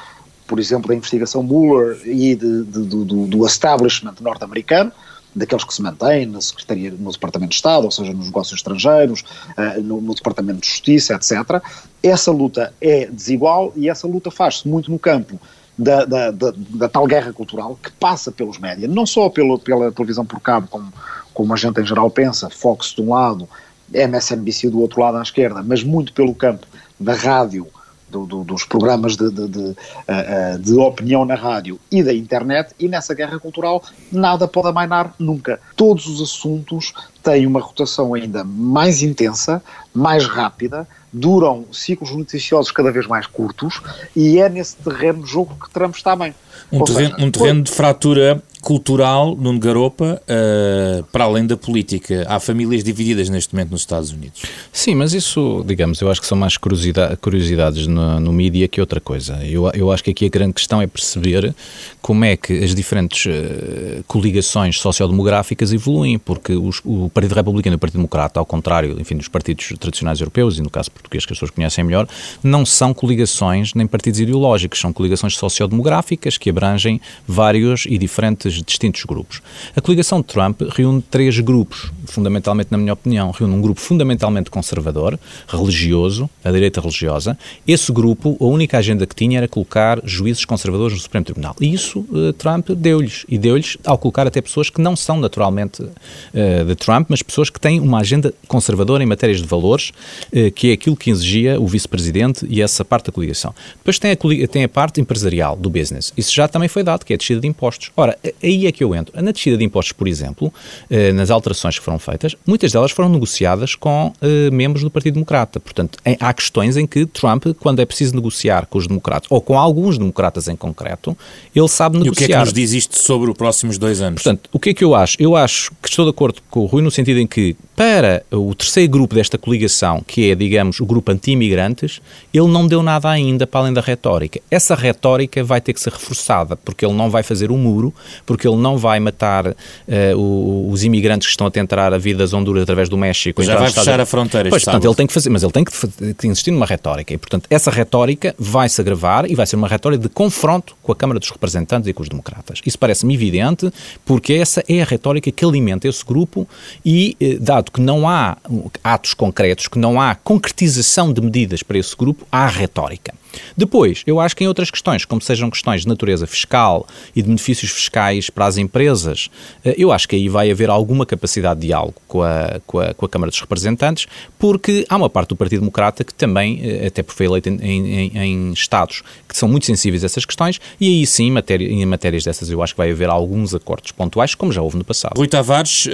por 0.47 0.59
exemplo, 0.59 0.89
da 0.89 0.95
investigação 0.95 1.43
Mueller 1.43 2.01
e 2.05 2.35
de, 2.35 2.65
de, 2.65 2.85
do, 2.85 3.05
do 3.05 3.47
establishment 3.47 4.15
norte-americano, 4.21 4.93
daqueles 5.35 5.65
que 5.65 5.73
se 5.73 5.83
mantêm 5.83 6.27
na 6.27 6.41
Secretaria, 6.41 6.91
no 6.91 7.13
Departamento 7.13 7.51
de 7.51 7.57
Estado, 7.57 7.85
ou 7.85 7.91
seja, 7.91 8.13
nos 8.13 8.27
negócios 8.27 8.59
estrangeiros, 8.59 9.21
uh, 9.57 9.81
no, 9.83 10.01
no, 10.01 10.15
Departamento 10.15 10.61
de 10.61 10.67
Justiça, 10.67 11.15
etc. 11.15 11.63
Essa 12.03 12.33
luta 12.33 12.73
é 12.81 13.07
desigual 13.07 13.73
e 13.77 13.89
essa 13.89 14.07
luta 14.07 14.31
faz-se 14.31 14.67
muito 14.67 14.91
no 14.91 14.99
campo 14.99 15.39
da, 15.79 16.05
da, 16.05 16.31
da, 16.33 16.53
da, 16.57 16.89
tal 16.89 17.07
guerra 17.07 17.33
cultural 17.33 17.79
que 17.81 17.93
passa 17.93 18.33
pelos 18.33 18.59
médias, 18.59 18.91
não 18.91 19.07
só 19.07 19.29
pelo, 19.29 19.59
pela 19.59 19.93
televisão 19.93 20.27
por 20.27 20.41
cabo, 20.41 20.67
como, 20.67 20.93
como 21.33 21.55
a 21.55 21.57
gente 21.57 21.81
em 21.81 21.87
geral 21.87 22.11
pensa, 22.11 22.51
Fox 22.51 22.95
de 22.95 23.01
um 23.01 23.11
lado, 23.11 23.49
MSNBC 23.93 24.71
do 24.71 24.81
outro 24.81 25.01
lado 25.01 25.17
à 25.19 25.23
esquerda, 25.23 25.63
mas 25.63 25.83
muito 25.83 26.13
pelo 26.13 26.35
campo 26.35 26.67
da 26.99 27.15
rádio, 27.15 27.67
do, 28.11 28.27
do, 28.27 28.45
dos 28.45 28.65
programas 28.65 29.17
de, 29.17 29.31
de, 29.31 29.49
de, 29.49 29.59
uh, 29.59 30.59
de, 30.59 30.75
opinião 30.75 31.25
na 31.25 31.35
rádio 31.35 31.79
e 31.91 32.03
da 32.03 32.13
internet, 32.13 32.75
e 32.79 32.89
nessa 32.89 33.15
guerra 33.15 33.39
cultural 33.39 33.83
nada 34.11 34.49
pode 34.49 34.69
amainar 34.69 35.15
nunca. 35.19 35.61
Todos 35.77 36.07
os 36.07 36.23
assuntos 36.23 36.93
têm 37.23 37.47
uma 37.47 37.61
rotação 37.61 38.15
ainda 38.15 38.43
mais 38.45 39.03
intensa, 39.03 39.63
mais 39.93 40.27
rápida, 40.27 40.89
duram 41.13 41.67
ciclos 41.73 42.11
noticiosos 42.13 42.71
cada 42.73 42.91
vez 42.91 43.07
mais 43.07 43.27
curtos, 43.27 43.81
e 44.17 44.39
é 44.39 44.49
nesse 44.49 44.77
terreno 44.77 45.23
de 45.23 45.31
jogo 45.31 45.55
que 45.63 45.71
Trump 45.71 45.95
está 45.95 46.17
bem. 46.17 46.35
Um 46.73 46.85
terreno, 46.85 47.17
um 47.19 47.31
terreno 47.31 47.63
de 47.63 47.71
fratura 47.71 48.43
cultural, 48.61 49.37
Nuno 49.37 49.59
Garopa, 49.59 50.21
uh, 50.23 51.03
para 51.05 51.25
além 51.25 51.47
da 51.47 51.57
política. 51.57 52.27
Há 52.29 52.41
famílias 52.41 52.83
divididas 52.83 53.29
neste 53.29 53.55
momento 53.55 53.71
nos 53.71 53.83
Estados 53.83 54.11
Unidos. 54.11 54.43
Sim, 54.73 54.95
mas 54.95 55.13
isso, 55.15 55.65
digamos, 55.67 56.01
eu 56.01 56.11
acho 56.11 56.21
que 56.21 56.27
são 56.27 56.37
mais 56.37 56.57
curiosidade, 56.57 57.17
curiosidades 57.17 57.87
no, 57.87 58.21
no 58.21 58.33
mídia 58.33 58.69
que 58.69 58.81
outra 58.81 59.01
coisa. 59.01 59.45
Eu, 59.45 59.71
eu 59.75 59.91
acho 59.93 60.05
que 60.05 60.11
aqui 60.11 60.27
a 60.27 60.29
grande 60.29 60.55
questão 60.55 60.83
é 60.83 60.87
perceber 60.87 61.55
como 62.01 62.25
é 62.25 62.37
que 62.37 62.65
as 62.65 62.75
diferentes 62.75 63.27
uh, 63.27 64.03
coligações 64.07 64.79
sociodemográficas 64.81 65.73
evoluem, 65.73 66.19
porque 66.19 66.53
os, 66.53 66.81
o 66.85 67.11
Partido 67.11 67.35
Republicano 67.35 67.75
e 67.75 67.77
o 67.77 67.79
Partido 67.79 67.99
Democrata, 67.99 68.41
ao 68.41 68.47
contrário, 68.47 69.01
enfim, 69.01 69.17
dos 69.17 69.29
partidos 69.29 69.73
tradicionais 69.79 70.21
europeus 70.21 70.59
e 70.59 70.63
no 70.63 70.71
caso 70.71 70.91
português 70.91 71.25
que 71.25 71.33
as 71.33 71.39
pessoas 71.39 71.51
conhecem 71.51 71.85
melhor, 71.85 72.09
não 72.43 72.67
são 72.67 72.93
coligações 72.93 73.75
nem 73.75 73.87
partidos 73.87 74.21
ideológicos, 74.21 74.81
são 74.81 74.93
coligações 74.93 75.37
sociodemográficas 75.37 76.37
que 76.37 76.51
abrangem 76.51 77.01
vários 77.27 77.87
e 77.87 77.97
diferentes 77.99 78.48
distintos 78.55 79.05
grupos. 79.05 79.41
A 79.77 79.81
coligação 79.81 80.21
de 80.21 80.27
Trump 80.27 80.63
reúne 80.71 81.03
três 81.03 81.39
grupos, 81.41 81.91
fundamentalmente, 82.07 82.71
na 82.71 82.79
minha 82.79 82.93
opinião, 82.93 83.31
reúne 83.31 83.55
um 83.55 83.61
grupo 83.61 83.81
fundamentalmente 83.81 84.51
conservador, 84.51 85.19
religioso, 85.47 86.29
a 86.45 86.51
direita 86.51 86.81
religiosa. 86.81 87.39
Esse 87.67 87.93
grupo, 87.93 88.37
a 88.41 88.45
única 88.45 88.79
agenda 88.79 89.07
que 89.07 89.15
tinha 89.15 89.39
era 89.39 89.49
colocar 89.49 90.01
juízes 90.05 90.45
conservadores 90.45 90.95
no 90.95 91.01
Supremo 91.01 91.25
Tribunal. 91.25 91.57
E 91.61 91.73
isso 91.73 92.01
uh, 92.11 92.33
Trump 92.33 92.71
deu-lhes. 92.71 93.25
E 93.29 93.39
deu-lhes 93.39 93.77
ao 93.85 93.99
colocar 93.99 94.27
até 94.27 94.41
pessoas 94.41 94.71
que 94.71 94.81
não 94.81 94.97
são 94.97 95.19
naturalmente 95.19 95.83
uh, 95.83 96.65
de 96.67 96.75
Trump, 96.75 97.09
mas 97.11 97.23
pessoas 97.23 97.51
que 97.51 97.61
têm 97.61 97.81
uma 97.81 98.01
agenda 98.01 98.33
conservadora 98.47 99.03
em 99.03 99.07
matérias 99.07 99.41
de 99.41 99.47
valores, 99.47 99.91
uh, 100.33 100.51
que 100.53 100.71
é 100.71 100.73
aquilo 100.73 100.97
que 100.97 101.11
exigia 101.11 101.61
o 101.61 101.67
vice-presidente 101.67 102.47
e 102.49 102.63
essa 102.63 102.85
parte 102.85 103.07
da 103.07 103.13
coligação. 103.13 103.55
Depois 103.77 103.99
tem 103.99 104.13
a, 104.13 104.17
tem 104.49 104.65
a 104.65 104.69
parte 104.69 105.01
empresarial 105.01 105.57
do 105.57 105.71
business. 105.71 106.13
Isso 106.17 106.35
já 106.35 106.49
também 106.49 106.69
foi 106.69 106.83
dado, 106.83 107.05
que 107.05 107.13
é 107.13 107.15
a 107.15 107.19
descida 107.19 107.41
de 107.41 107.47
impostos. 107.47 107.91
Ora, 107.97 108.19
aí 108.43 108.67
é 108.67 108.73
que 108.73 108.83
eu 108.83 108.95
entro. 108.95 109.13
Na 109.21 109.33
descida 109.33 109.57
de 109.57 109.65
impostos, 109.65 109.93
por 109.93 110.09
exemplo, 110.09 110.53
eh, 110.91 111.13
nas 111.13 111.31
alterações 111.31 111.79
que 111.79 111.85
foram 111.85 111.99
feitas, 111.99 112.37
muitas 112.47 112.73
delas 112.73 112.91
foram 112.91 113.09
negociadas 113.09 113.75
com 113.75 114.13
eh, 114.21 114.51
membros 114.51 114.83
do 114.83 114.91
Partido 114.91 115.15
Democrata. 115.15 115.61
Portanto, 115.61 115.99
há 116.21 116.33
questões 116.33 116.77
em 116.77 116.87
que 116.87 117.07
Trump, 117.07 117.47
quando 117.61 117.81
é 117.81 117.87
preciso 117.87 118.15
negociar 118.15 118.67
com 118.67 118.79
os 118.79 118.87
democratas, 118.87 119.29
ou 119.31 119.41
com 119.41 119.59
alguns 119.59 119.99
democratas 119.99 120.49
em 120.49 120.57
concreto, 120.57 121.17
ele 121.55 121.69
sabe 121.69 121.99
negociar. 121.99 122.11
E 122.11 122.25
o 122.25 122.27
que 122.27 122.33
é 122.33 122.37
que 122.37 122.41
nos 122.45 122.53
diz 122.53 122.73
isto 122.73 122.97
sobre 122.99 123.31
os 123.31 123.37
próximos 123.37 123.79
dois 123.79 124.01
anos? 124.01 124.23
Portanto, 124.23 124.49
o 124.53 124.59
que 124.59 124.71
é 124.71 124.75
que 124.75 124.85
eu 124.85 124.95
acho? 124.95 125.17
Eu 125.21 125.37
acho 125.37 125.71
que 125.83 125.89
estou 125.89 126.05
de 126.05 126.11
acordo 126.11 126.41
com 126.51 126.61
o 126.61 126.67
Rui 126.67 126.83
no 126.83 126.91
sentido 126.91 127.21
em 127.21 127.27
que, 127.27 127.57
para 127.77 128.25
o 128.31 128.55
terceiro 128.55 128.91
grupo 128.91 129.15
desta 129.15 129.39
coligação, 129.39 130.03
que 130.07 130.31
é, 130.31 130.35
digamos, 130.35 130.81
o 130.81 130.87
grupo 130.87 131.13
anti-imigrantes, 131.13 132.01
ele 132.33 132.49
não 132.49 132.67
deu 132.67 132.83
nada 132.83 133.09
ainda 133.09 133.47
para 133.47 133.61
além 133.61 133.73
da 133.73 133.81
retórica. 133.81 134.41
Essa 134.51 134.75
retórica 134.75 135.43
vai 135.45 135.61
ter 135.61 135.73
que 135.73 135.81
ser 135.81 135.93
reforçada, 135.93 136.57
porque 136.57 136.85
ele 136.85 136.95
não 136.95 137.11
vai 137.11 137.23
fazer 137.23 137.51
um 137.51 137.59
muro, 137.59 137.95
porque 138.29 138.47
ele 138.47 138.59
não 138.59 138.77
vai 138.77 139.01
matar 139.01 139.47
uh, 139.47 140.71
os 140.71 140.85
imigrantes 140.85 141.27
que 141.27 141.31
estão 141.31 141.47
a 141.47 141.51
tentar 141.51 141.95
a 141.95 141.97
vida 141.97 142.19
das 142.19 142.35
Honduras 142.35 142.65
através 142.65 142.87
do 142.87 142.99
México. 142.99 143.43
Já 143.43 143.57
vai 143.57 143.71
fechar 143.71 143.99
a 143.99 144.05
fronteira. 144.05 144.51
Pois, 144.51 144.63
portanto, 144.63 144.85
ele 144.85 144.95
tem 144.95 145.07
que 145.07 145.15
fazer, 145.15 145.31
mas 145.31 145.43
ele 145.43 145.51
tem 145.51 145.65
que, 145.65 145.73
que 146.13 146.27
insistir 146.27 146.51
numa 146.51 146.67
retórica. 146.67 147.15
E, 147.15 147.17
portanto, 147.17 147.47
essa 147.49 147.71
retórica 147.71 148.35
vai 148.39 148.69
se 148.69 148.83
agravar 148.83 149.25
e 149.31 149.35
vai 149.35 149.47
ser 149.47 149.57
uma 149.57 149.67
retórica 149.67 150.03
de 150.03 150.11
confronto 150.11 150.77
com 150.83 150.93
a 150.93 150.95
Câmara 150.95 151.19
dos 151.19 151.31
Representantes 151.31 151.89
e 151.89 151.95
com 151.95 152.03
os 152.03 152.09
democratas. 152.11 152.61
Isso 152.67 152.79
parece-me 152.79 153.15
evidente, 153.15 153.73
porque 154.05 154.35
essa 154.35 154.63
é 154.69 154.83
a 154.83 154.85
retórica 154.85 155.33
que 155.33 155.43
alimenta 155.43 155.89
esse 155.89 156.05
grupo 156.05 156.47
e, 156.85 157.17
eh, 157.19 157.39
dado 157.41 157.73
que 157.73 157.81
não 157.81 158.07
há 158.07 158.37
atos 158.85 159.15
concretos, 159.15 159.69
que 159.69 159.79
não 159.79 159.99
há 159.99 160.15
concretização 160.15 161.15
de 161.15 161.23
medidas 161.23 161.63
para 161.63 161.79
esse 161.79 161.97
grupo, 161.97 162.27
há 162.31 162.47
retórica. 162.47 163.15
Depois, 163.57 164.03
eu 164.07 164.21
acho 164.21 164.37
que 164.37 164.45
em 164.45 164.47
outras 164.47 164.71
questões, 164.71 165.05
como 165.05 165.21
sejam 165.21 165.51
questões 165.51 165.83
de 165.83 165.89
natureza 165.89 166.27
fiscal 166.27 166.87
e 167.15 167.23
de 167.23 167.29
benefícios 167.29 167.71
fiscais 167.71 168.31
para 168.31 168.47
as 168.47 168.57
empresas, 168.57 169.31
eh, 169.65 169.75
eu 169.79 169.93
acho 169.93 170.09
que 170.09 170.17
aí 170.17 170.29
vai 170.29 170.51
haver 170.51 170.71
alguma 170.71 171.05
capacidade 171.05 171.61
de 171.61 171.69
diálogo 171.69 171.95
com 172.07 172.23
a, 172.23 172.61
com 172.67 172.79
a, 172.79 172.95
com 172.95 173.07
a 173.07 173.09
Câmara 173.09 173.31
dos 173.31 173.41
Representantes, 173.41 174.07
porque 174.39 174.87
há 174.89 174.97
uma 174.97 175.11
parte 175.11 175.31
do 175.31 175.37
Partido 175.37 175.61
Democrata 175.61 176.05
que 176.05 176.15
também, 176.15 176.61
eh, 176.63 176.87
até 176.87 177.03
porque 177.03 177.17
foi 177.17 177.27
eleito 177.27 177.49
em, 177.49 177.59
em, 177.61 178.19
em 178.19 178.53
Estados 178.53 179.03
que 179.29 179.37
são 179.37 179.49
muito 179.49 179.67
sensíveis 179.67 180.03
a 180.03 180.07
essas 180.07 180.25
questões, 180.25 180.61
e 180.81 180.89
aí 180.89 181.07
sim, 181.07 181.31
matéria, 181.31 181.67
em 181.67 181.85
matérias 181.85 182.25
dessas, 182.25 182.51
eu 182.51 182.63
acho 182.63 182.75
que 182.75 182.79
vai 182.79 182.91
haver 182.91 183.09
alguns 183.09 183.55
acordos 183.55 183.93
pontuais, 183.93 184.35
como 184.35 184.53
já 184.53 184.63
houve 184.63 184.77
no 184.77 184.85
passado. 184.85 185.17
Rui 185.17 185.29
Tavares, 185.29 185.87
uh, 185.87 185.91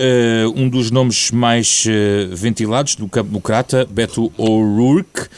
um 0.55 0.69
dos 0.69 0.91
nomes 0.91 1.31
mais 1.31 1.85
ventilados 2.33 2.95
do 2.95 3.09
campo 3.09 3.29
democrata, 3.29 3.87
Beto 3.91 4.33
O'Rourke. 4.37 5.29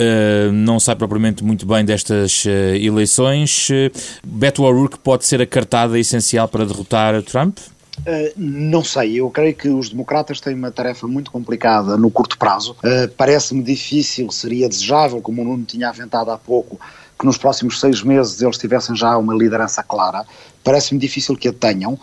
Uh, 0.00 0.52
não 0.52 0.78
sai 0.78 0.94
propriamente 0.94 1.42
muito 1.42 1.66
bem 1.66 1.84
destas 1.84 2.44
uh, 2.44 2.48
eleições. 2.76 3.68
Uh, 3.68 3.90
Beto 4.24 4.62
O'Rourke 4.62 4.96
pode 4.96 5.26
ser 5.26 5.42
a 5.42 5.46
cartada 5.46 5.98
essencial 5.98 6.46
para 6.46 6.64
derrotar 6.64 7.20
Trump? 7.22 7.58
não 8.36 8.84
sei, 8.84 9.16
eu 9.16 9.28
creio 9.28 9.54
que 9.56 9.68
os 9.68 9.90
democratas 9.90 10.40
têm 10.40 10.54
uma 10.54 10.70
tarefa 10.70 11.08
muito 11.08 11.32
complicada 11.32 11.96
no 11.96 12.08
curto 12.08 12.38
prazo. 12.38 12.76
Parece-me 13.16 13.60
difícil, 13.60 14.30
seria 14.30 14.68
desejável, 14.68 15.20
como 15.20 15.42
o 15.42 15.44
Nuno 15.44 15.64
tinha 15.64 15.88
aventado 15.88 16.30
há 16.30 16.38
pouco, 16.38 16.80
que 17.18 17.26
nos 17.26 17.36
próximos 17.36 17.80
seis 17.80 18.00
meses 18.00 18.40
eles 18.40 18.56
tivessem 18.56 18.94
já 18.94 19.18
uma 19.18 19.34
liderança 19.34 19.82
clara. 19.82 20.24
Parece-me 20.62 21.00
difícil 21.00 21.36
que 21.36 21.48
a 21.48 21.52
tenham. 21.52 21.98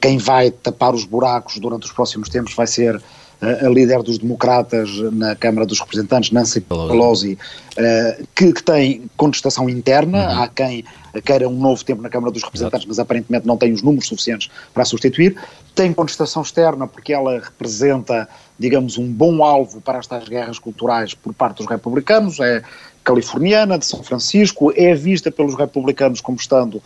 quem 0.00 0.16
vai 0.16 0.50
tapar 0.50 0.94
os 0.94 1.04
buracos 1.04 1.58
durante 1.58 1.84
os 1.84 1.92
próximos 1.92 2.30
tempos 2.30 2.54
vai 2.54 2.66
ser 2.66 3.00
a 3.40 3.68
líder 3.68 4.02
dos 4.02 4.18
democratas 4.18 4.90
na 5.12 5.36
Câmara 5.36 5.64
dos 5.64 5.78
Representantes, 5.78 6.32
Nancy 6.32 6.60
Pelosi, 6.60 7.38
eh, 7.76 8.22
que, 8.34 8.52
que 8.52 8.62
tem 8.62 9.08
contestação 9.16 9.68
interna, 9.70 10.18
uhum. 10.18 10.42
há 10.42 10.48
quem 10.48 10.84
queira 11.24 11.48
um 11.48 11.56
novo 11.56 11.84
tempo 11.84 12.02
na 12.02 12.08
Câmara 12.08 12.32
dos 12.32 12.42
Representantes, 12.42 12.80
Exato. 12.80 12.88
mas 12.88 12.98
aparentemente 12.98 13.46
não 13.46 13.56
tem 13.56 13.72
os 13.72 13.82
números 13.82 14.08
suficientes 14.08 14.50
para 14.74 14.82
a 14.82 14.86
substituir, 14.86 15.36
tem 15.74 15.92
contestação 15.92 16.42
externa 16.42 16.88
porque 16.88 17.12
ela 17.12 17.38
representa, 17.38 18.28
digamos, 18.58 18.98
um 18.98 19.06
bom 19.06 19.44
alvo 19.44 19.80
para 19.80 19.98
estas 19.98 20.28
guerras 20.28 20.58
culturais 20.58 21.14
por 21.14 21.32
parte 21.32 21.58
dos 21.58 21.66
republicanos, 21.66 22.40
é 22.40 22.62
californiana, 23.04 23.78
de 23.78 23.86
São 23.86 24.02
Francisco, 24.02 24.72
é 24.74 24.94
vista 24.94 25.30
pelos 25.30 25.54
republicanos 25.54 26.20
como 26.20 26.36
estando 26.36 26.78
eh, 26.78 26.80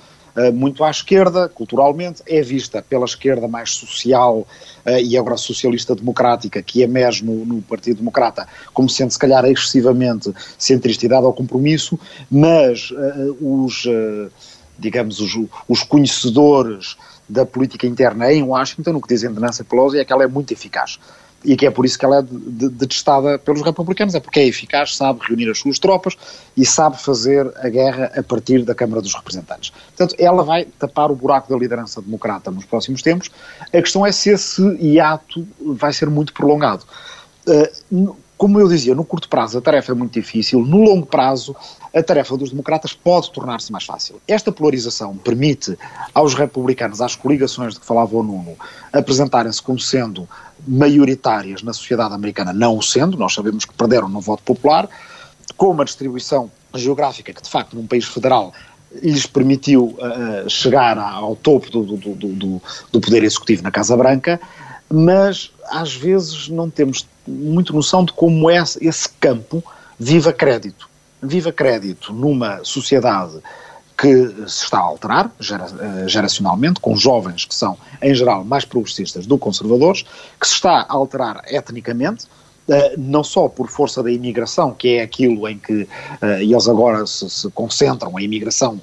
muito 0.52 0.82
à 0.82 0.90
esquerda, 0.90 1.48
culturalmente, 1.48 2.22
é 2.26 2.40
vista 2.40 2.80
pela 2.82 3.04
esquerda 3.04 3.46
mais 3.46 3.70
social 3.70 4.38
uh, 4.38 4.90
e 5.02 5.16
agora 5.16 5.36
socialista 5.36 5.94
democrática, 5.94 6.62
que 6.62 6.82
emerge 6.82 7.24
no, 7.24 7.44
no, 7.44 7.60
Partido 7.62 7.98
Democrata, 7.98 8.46
como 8.72 8.88
sendo 8.88 9.10
se 9.10 9.18
calhar 9.18 9.44
excessivamente 9.44 10.32
centrista 10.56 11.04
e 11.04 11.08
dado 11.08 11.26
ao 11.26 11.34
compromisso, 11.34 11.98
mas 12.30 12.90
uh, 12.90 13.64
os, 13.64 13.84
digamos, 14.78 15.20
os, 15.20 15.36
os 15.68 15.82
conhecedores 15.82 16.96
da 17.28 17.46
política 17.46 17.86
interna 17.86 18.32
em 18.32 18.42
Washington, 18.42 18.96
o 18.96 19.00
que 19.00 19.08
dizem 19.08 19.32
de 19.32 19.40
Nancy 19.40 19.64
Pelosi 19.64 19.98
é 19.98 20.04
que 20.04 20.12
ela 20.12 20.24
é 20.24 20.26
muito 20.26 20.52
eficaz 20.52 20.98
e 21.44 21.56
que 21.56 21.66
é 21.66 21.70
por 21.70 21.84
isso 21.84 21.98
que 21.98 22.04
ela 22.04 22.18
é 22.18 22.22
detestada 22.22 23.38
pelos 23.38 23.62
republicanos, 23.62 24.14
é 24.14 24.20
porque 24.20 24.40
é 24.40 24.46
eficaz, 24.46 24.96
sabe 24.96 25.20
reunir 25.26 25.50
as 25.50 25.58
suas 25.58 25.78
tropas 25.78 26.16
e 26.56 26.64
sabe 26.64 27.00
fazer 27.00 27.50
a 27.56 27.68
guerra 27.68 28.12
a 28.16 28.22
partir 28.22 28.64
da 28.64 28.74
Câmara 28.74 29.02
dos 29.02 29.14
Representantes. 29.14 29.70
Portanto, 29.70 30.14
ela 30.18 30.42
vai 30.42 30.64
tapar 30.64 31.10
o 31.10 31.16
buraco 31.16 31.50
da 31.50 31.58
liderança 31.58 32.00
democrata 32.00 32.50
nos 32.50 32.64
próximos 32.64 33.02
tempos. 33.02 33.30
A 33.72 33.80
questão 33.80 34.06
é 34.06 34.12
se 34.12 34.30
esse 34.30 34.62
hiato 34.80 35.46
vai 35.60 35.92
ser 35.92 36.08
muito 36.08 36.32
prolongado. 36.32 36.84
Uh, 37.46 38.16
como 38.36 38.58
eu 38.58 38.68
dizia, 38.68 38.94
no 38.94 39.04
curto 39.04 39.28
prazo 39.28 39.58
a 39.58 39.60
tarefa 39.60 39.92
é 39.92 39.94
muito 39.94 40.14
difícil, 40.14 40.60
no 40.60 40.78
longo 40.78 41.06
prazo 41.06 41.54
a 41.94 42.02
tarefa 42.02 42.36
dos 42.36 42.50
democratas 42.50 42.92
pode 42.92 43.30
tornar-se 43.30 43.70
mais 43.70 43.84
fácil. 43.84 44.20
Esta 44.26 44.50
polarização 44.50 45.16
permite 45.16 45.78
aos 46.14 46.34
republicanos, 46.34 47.00
às 47.00 47.14
coligações 47.14 47.74
de 47.74 47.80
que 47.80 47.86
falava 47.86 48.16
o 48.16 48.22
Nuno, 48.22 48.56
apresentarem-se 48.92 49.60
como 49.60 49.78
sendo 49.78 50.28
maioritárias 50.66 51.62
na 51.62 51.72
sociedade 51.72 52.14
americana, 52.14 52.52
não 52.52 52.78
o 52.78 52.82
sendo, 52.82 53.16
nós 53.16 53.34
sabemos 53.34 53.64
que 53.64 53.74
perderam 53.74 54.08
no 54.08 54.20
voto 54.20 54.42
popular, 54.42 54.88
com 55.56 55.70
uma 55.70 55.84
distribuição 55.84 56.50
geográfica 56.74 57.32
que, 57.32 57.42
de 57.42 57.50
facto, 57.50 57.76
num 57.76 57.86
país 57.86 58.06
federal 58.06 58.52
lhes 59.02 59.26
permitiu 59.26 59.96
uh, 59.98 60.48
chegar 60.48 60.98
ao 60.98 61.34
topo 61.34 61.70
do, 61.70 61.96
do, 61.96 62.14
do, 62.14 62.62
do, 62.92 63.00
poder 63.00 63.22
executivo 63.22 63.62
na 63.62 63.70
Casa 63.70 63.96
Branca, 63.96 64.40
mas 64.90 65.50
às 65.70 65.94
vezes 65.94 66.48
não 66.48 66.68
temos 66.68 67.06
muito 67.26 67.72
noção 67.72 68.04
de 68.04 68.12
como 68.12 68.50
é 68.50 68.62
esse 68.80 69.08
campo 69.20 69.64
viva 69.98 70.32
crédito. 70.32 70.91
Viva 71.22 71.52
crédito 71.52 72.12
numa 72.12 72.64
sociedade 72.64 73.38
que 73.96 74.26
se 74.48 74.64
está 74.64 74.78
a 74.78 74.82
alterar 74.82 75.30
gera, 75.38 75.66
uh, 75.66 76.08
geracionalmente, 76.08 76.80
com 76.80 76.96
jovens 76.96 77.44
que 77.44 77.54
são, 77.54 77.76
em 78.02 78.14
geral, 78.14 78.44
mais 78.44 78.64
progressistas 78.64 79.26
do 79.26 79.38
que 79.38 79.44
conservadores, 79.44 80.02
que 80.40 80.46
se 80.46 80.54
está 80.54 80.80
a 80.80 80.92
alterar 80.92 81.42
etnicamente, 81.46 82.26
Uh, 82.68 82.94
não 82.96 83.24
só 83.24 83.48
por 83.48 83.68
força 83.68 84.04
da 84.04 84.10
imigração, 84.10 84.72
que 84.72 84.96
é 84.96 85.02
aquilo 85.02 85.48
em 85.48 85.58
que 85.58 85.82
uh, 85.82 86.26
eles 86.38 86.68
agora 86.68 87.04
se, 87.08 87.28
se, 87.28 87.50
concentram, 87.50 88.16
a 88.16 88.22
imigração 88.22 88.80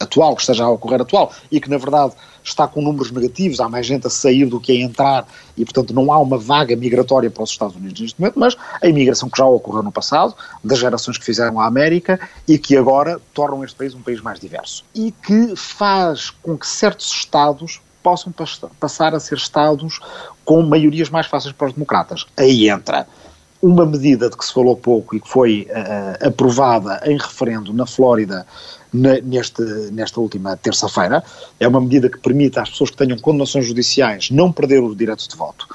atual, 0.00 0.34
que 0.34 0.42
esteja 0.42 0.64
a 0.64 0.70
ocorrer 0.70 1.00
atual, 1.00 1.32
e 1.48 1.60
que 1.60 1.70
na 1.70 1.78
verdade 1.78 2.14
está 2.42 2.66
com 2.66 2.82
números 2.82 3.10
negativos, 3.10 3.60
há 3.60 3.68
mais 3.68 3.86
gente 3.86 4.06
a 4.06 4.10
sair 4.10 4.46
do 4.46 4.60
que 4.60 4.72
a 4.72 4.74
entrar, 4.74 5.26
e 5.56 5.64
portanto 5.64 5.94
não 5.94 6.12
há 6.12 6.18
uma 6.18 6.38
vaga 6.38 6.74
migratória 6.76 7.30
para 7.30 7.42
os 7.42 7.50
Estados 7.50 7.76
Unidos 7.76 8.00
neste 8.00 8.20
momento, 8.20 8.38
mas 8.38 8.56
a 8.80 8.88
imigração 8.88 9.28
que 9.28 9.38
já 9.38 9.46
ocorreu 9.46 9.82
no 9.82 9.92
passado, 9.92 10.34
das 10.62 10.78
gerações 10.78 11.18
que 11.18 11.24
fizeram 11.24 11.60
a 11.60 11.66
América, 11.66 12.18
e 12.46 12.58
que 12.58 12.76
agora 12.76 13.20
tornam 13.32 13.62
este 13.64 13.76
país 13.76 13.94
um 13.94 14.02
país 14.02 14.20
mais 14.20 14.40
diverso. 14.40 14.84
E 14.94 15.12
que 15.12 15.54
faz 15.56 16.30
com 16.30 16.56
que 16.56 16.66
certos 16.66 17.10
Estados 17.12 17.80
possam 18.02 18.32
passar 18.80 19.14
a 19.14 19.20
ser 19.20 19.36
Estados 19.36 20.00
com 20.44 20.62
maiorias 20.62 21.08
mais 21.08 21.26
fáceis 21.26 21.52
para 21.52 21.68
os 21.68 21.72
democratas. 21.72 22.26
Aí 22.36 22.68
entra 22.68 23.06
uma 23.62 23.86
medida 23.86 24.28
de 24.28 24.36
que 24.36 24.44
se 24.44 24.52
falou 24.52 24.76
pouco 24.76 25.14
e 25.14 25.20
que 25.20 25.28
foi 25.28 25.68
uh, 25.70 26.26
aprovada 26.26 27.00
em 27.04 27.16
referendo 27.16 27.72
na 27.72 27.86
Flórida 27.86 28.44
na, 28.92 29.20
neste, 29.20 29.62
nesta 29.92 30.20
última 30.20 30.56
terça-feira. 30.56 31.22
É 31.58 31.66
uma 31.66 31.80
medida 31.80 32.08
que 32.08 32.18
permite 32.18 32.58
às 32.58 32.70
pessoas 32.70 32.90
que 32.90 32.96
tenham 32.96 33.18
condenações 33.18 33.66
judiciais 33.66 34.30
não 34.30 34.52
perder 34.52 34.82
o 34.82 34.94
direito 34.94 35.28
de 35.28 35.36
voto 35.36 35.66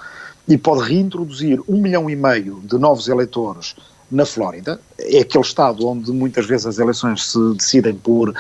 e 0.48 0.58
pode 0.58 0.90
reintroduzir 0.90 1.60
um 1.68 1.82
milhão 1.82 2.10
e 2.10 2.16
meio 2.16 2.62
de 2.64 2.78
novos 2.78 3.08
eleitores 3.08 3.76
na 4.10 4.26
Flórida, 4.26 4.80
é 4.98 5.20
aquele 5.20 5.44
estado 5.44 5.86
onde 5.86 6.12
muitas 6.12 6.46
vezes 6.46 6.66
as 6.66 6.80
eleições 6.80 7.32
se 7.32 7.54
decidem 7.56 7.94
por 7.94 8.30
uh, 8.30 8.34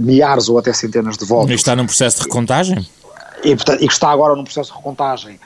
milhares 0.00 0.48
ou 0.48 0.56
até 0.56 0.72
centenas 0.72 1.16
de 1.16 1.24
votos. 1.24 1.50
E 1.50 1.54
está 1.54 1.74
num 1.74 1.86
processo 1.86 2.18
de 2.18 2.22
recontagem? 2.24 2.86
E, 3.42 3.56
portanto, 3.56 3.82
e 3.82 3.86
que 3.88 3.92
está 3.92 4.10
agora 4.10 4.36
num 4.36 4.44
processo 4.44 4.70
de 4.70 4.76
recontagem 4.76 5.40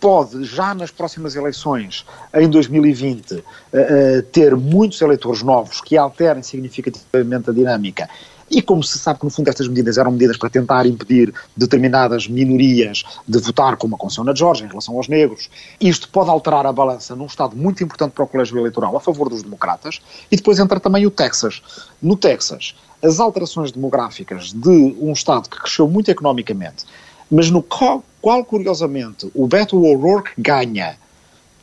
pode, 0.00 0.44
já 0.44 0.74
nas 0.74 0.90
próximas 0.90 1.36
eleições, 1.36 2.04
em 2.34 2.48
2020, 2.48 3.32
uh, 3.32 3.38
uh, 3.38 4.22
ter 4.32 4.56
muitos 4.56 5.00
eleitores 5.00 5.42
novos 5.42 5.80
que 5.80 5.96
alterem 5.96 6.42
significativamente 6.42 7.50
a 7.50 7.52
dinâmica. 7.52 8.08
E 8.50 8.62
como 8.62 8.82
se 8.82 8.98
sabe 8.98 9.18
que, 9.18 9.24
no 9.24 9.30
fundo, 9.30 9.48
estas 9.48 9.66
medidas 9.66 9.98
eram 9.98 10.12
medidas 10.12 10.36
para 10.36 10.48
tentar 10.48 10.86
impedir 10.86 11.34
determinadas 11.56 12.28
minorias 12.28 13.02
de 13.26 13.38
votar, 13.38 13.76
como 13.76 13.96
aconteceu 13.96 14.22
na 14.22 14.34
Geórgia, 14.34 14.64
em 14.64 14.68
relação 14.68 14.96
aos 14.96 15.08
negros, 15.08 15.50
isto 15.80 16.08
pode 16.08 16.30
alterar 16.30 16.64
a 16.64 16.72
balança 16.72 17.16
num 17.16 17.26
estado 17.26 17.56
muito 17.56 17.82
importante 17.82 18.12
para 18.12 18.24
o 18.24 18.28
colégio 18.28 18.56
eleitoral 18.58 18.96
a 18.96 19.00
favor 19.00 19.28
dos 19.28 19.42
democratas. 19.42 20.00
E 20.30 20.36
depois 20.36 20.60
entra 20.60 20.78
também 20.78 21.04
o 21.06 21.10
Texas. 21.10 21.60
No 22.00 22.16
Texas, 22.16 22.76
as 23.02 23.18
alterações 23.18 23.72
demográficas 23.72 24.52
de 24.52 24.94
um 25.00 25.12
estado 25.12 25.48
que 25.48 25.58
cresceu 25.58 25.88
muito 25.88 26.08
economicamente, 26.10 26.84
mas 27.30 27.50
no 27.50 27.62
qual, 27.62 28.04
qual 28.20 28.44
curiosamente 28.44 29.30
o 29.34 29.46
Beto 29.46 29.82
O'Rourke 29.82 30.30
ganha 30.38 30.96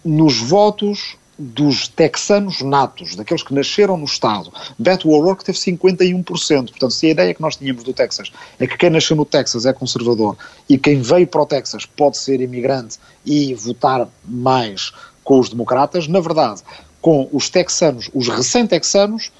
nos 0.03 0.39
votos 0.39 1.17
dos 1.37 1.87
texanos 1.87 2.61
natos, 2.61 3.15
daqueles 3.15 3.41
que 3.41 3.53
nasceram 3.53 3.97
no 3.97 4.05
Estado, 4.05 4.51
Beto 4.77 5.09
O'Rourke 5.09 5.43
teve 5.43 5.57
51%. 5.57 6.69
Portanto, 6.69 6.91
se 6.91 7.07
a 7.07 7.09
ideia 7.09 7.33
que 7.33 7.41
nós 7.41 7.55
tínhamos 7.55 7.83
do 7.83 7.93
Texas 7.93 8.31
é 8.59 8.67
que 8.67 8.77
quem 8.77 8.89
nasceu 8.89 9.15
no 9.15 9.25
Texas 9.25 9.65
é 9.65 9.73
conservador 9.73 10.37
e 10.69 10.77
quem 10.77 11.01
veio 11.01 11.27
para 11.27 11.41
o 11.41 11.45
Texas 11.45 11.85
pode 11.85 12.17
ser 12.17 12.39
imigrante 12.39 12.99
e 13.25 13.53
votar 13.55 14.07
mais 14.23 14.91
com 15.23 15.39
os 15.39 15.49
democratas, 15.49 16.07
na 16.07 16.19
verdade, 16.19 16.61
com 17.01 17.27
os 17.31 17.49
texanos, 17.49 18.09
os 18.13 18.27
recém-texanos, 18.27 19.31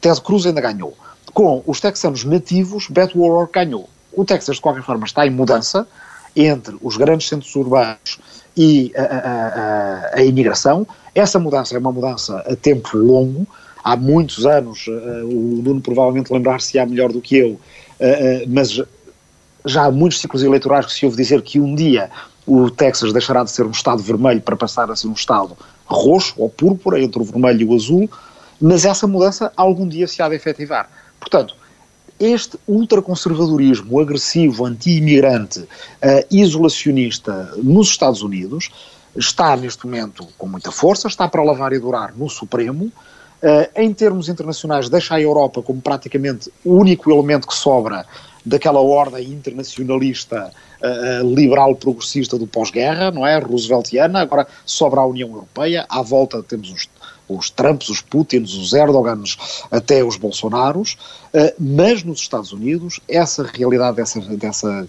Ted 0.00 0.20
Cruz 0.20 0.46
ainda 0.46 0.60
ganhou. 0.60 0.96
Com 1.34 1.62
os 1.66 1.80
texanos 1.80 2.24
nativos, 2.24 2.88
Beto 2.88 3.20
O'Rourke 3.20 3.54
ganhou. 3.54 3.88
O 4.12 4.24
Texas, 4.24 4.56
de 4.56 4.62
qualquer 4.62 4.82
forma, 4.82 5.04
está 5.04 5.26
em 5.26 5.30
mudança 5.30 5.86
entre 6.34 6.76
os 6.80 6.96
grandes 6.96 7.28
centros 7.28 7.54
urbanos 7.54 8.18
e 8.56 8.92
a, 8.96 9.02
a, 9.02 10.16
a, 10.16 10.18
a 10.18 10.24
imigração. 10.24 10.86
Essa 11.14 11.38
mudança 11.38 11.74
é 11.74 11.78
uma 11.78 11.92
mudança 11.92 12.38
a 12.46 12.56
tempo 12.56 12.96
longo. 12.96 13.46
Há 13.84 13.96
muitos 13.96 14.46
anos, 14.46 14.86
uh, 14.86 15.26
o 15.26 15.60
Nuno 15.62 15.80
provavelmente 15.80 16.32
lembrar-se-á 16.32 16.86
melhor 16.86 17.12
do 17.12 17.20
que 17.20 17.36
eu, 17.36 17.50
uh, 17.50 17.60
mas 18.48 18.80
já 19.64 19.84
há 19.84 19.90
muitos 19.90 20.20
ciclos 20.20 20.42
eleitorais 20.42 20.86
que 20.86 20.92
se 20.92 21.04
ouve 21.04 21.16
dizer 21.16 21.42
que 21.42 21.58
um 21.58 21.74
dia 21.74 22.10
o 22.46 22.70
Texas 22.70 23.12
deixará 23.12 23.44
de 23.44 23.50
ser 23.50 23.64
um 23.66 23.70
Estado 23.70 24.02
vermelho 24.02 24.40
para 24.40 24.56
passar 24.56 24.90
a 24.90 24.96
ser 24.96 25.08
um 25.08 25.12
Estado 25.12 25.56
roxo 25.84 26.34
ou 26.38 26.48
púrpura, 26.48 27.00
entre 27.00 27.20
o 27.20 27.24
vermelho 27.24 27.60
e 27.60 27.64
o 27.64 27.74
azul, 27.74 28.08
mas 28.60 28.84
essa 28.84 29.06
mudança 29.06 29.52
algum 29.56 29.86
dia 29.86 30.06
se 30.06 30.22
há 30.22 30.28
de 30.28 30.36
efetivar. 30.36 30.88
Portanto, 31.20 31.54
este 32.18 32.58
ultraconservadorismo 32.66 34.00
agressivo, 34.00 34.64
anti-imigrante, 34.64 35.60
uh, 35.60 35.66
isolacionista 36.30 37.52
nos 37.56 37.88
Estados 37.88 38.22
Unidos 38.22 38.70
está 39.16 39.56
neste 39.56 39.86
momento 39.86 40.26
com 40.38 40.46
muita 40.46 40.70
força, 40.70 41.08
está 41.08 41.28
para 41.28 41.42
lavar 41.42 41.72
e 41.72 41.78
durar 41.78 42.14
no 42.16 42.28
Supremo. 42.28 42.84
Uh, 43.42 43.68
em 43.74 43.92
termos 43.92 44.28
internacionais, 44.28 44.88
deixa 44.88 45.16
a 45.16 45.20
Europa 45.20 45.62
como 45.62 45.80
praticamente 45.80 46.50
o 46.64 46.76
único 46.76 47.10
elemento 47.10 47.48
que 47.48 47.54
sobra 47.54 48.06
daquela 48.44 48.80
ordem 48.80 49.28
internacionalista 49.30 50.52
uh, 50.80 51.34
liberal 51.34 51.74
progressista 51.74 52.38
do 52.38 52.46
pós-guerra, 52.46 53.10
não 53.10 53.26
é? 53.26 53.38
Rooseveltiana, 53.38 54.20
agora 54.20 54.46
sobra 54.64 55.00
a 55.00 55.06
União 55.06 55.28
Europeia, 55.28 55.86
à 55.88 56.02
volta 56.02 56.42
temos 56.42 56.70
os 56.70 56.86
os 57.36 57.50
Trumps, 57.50 57.88
os 57.88 58.00
Putins, 58.00 58.54
os 58.54 58.72
Erdogans, 58.72 59.36
até 59.70 60.04
os 60.04 60.16
Bolsonaros, 60.16 60.96
eh, 61.32 61.54
mas 61.58 62.02
nos 62.02 62.20
Estados 62.20 62.52
Unidos 62.52 63.00
essa 63.08 63.42
realidade 63.42 63.96
dessa, 63.96 64.20
dessa 64.20 64.88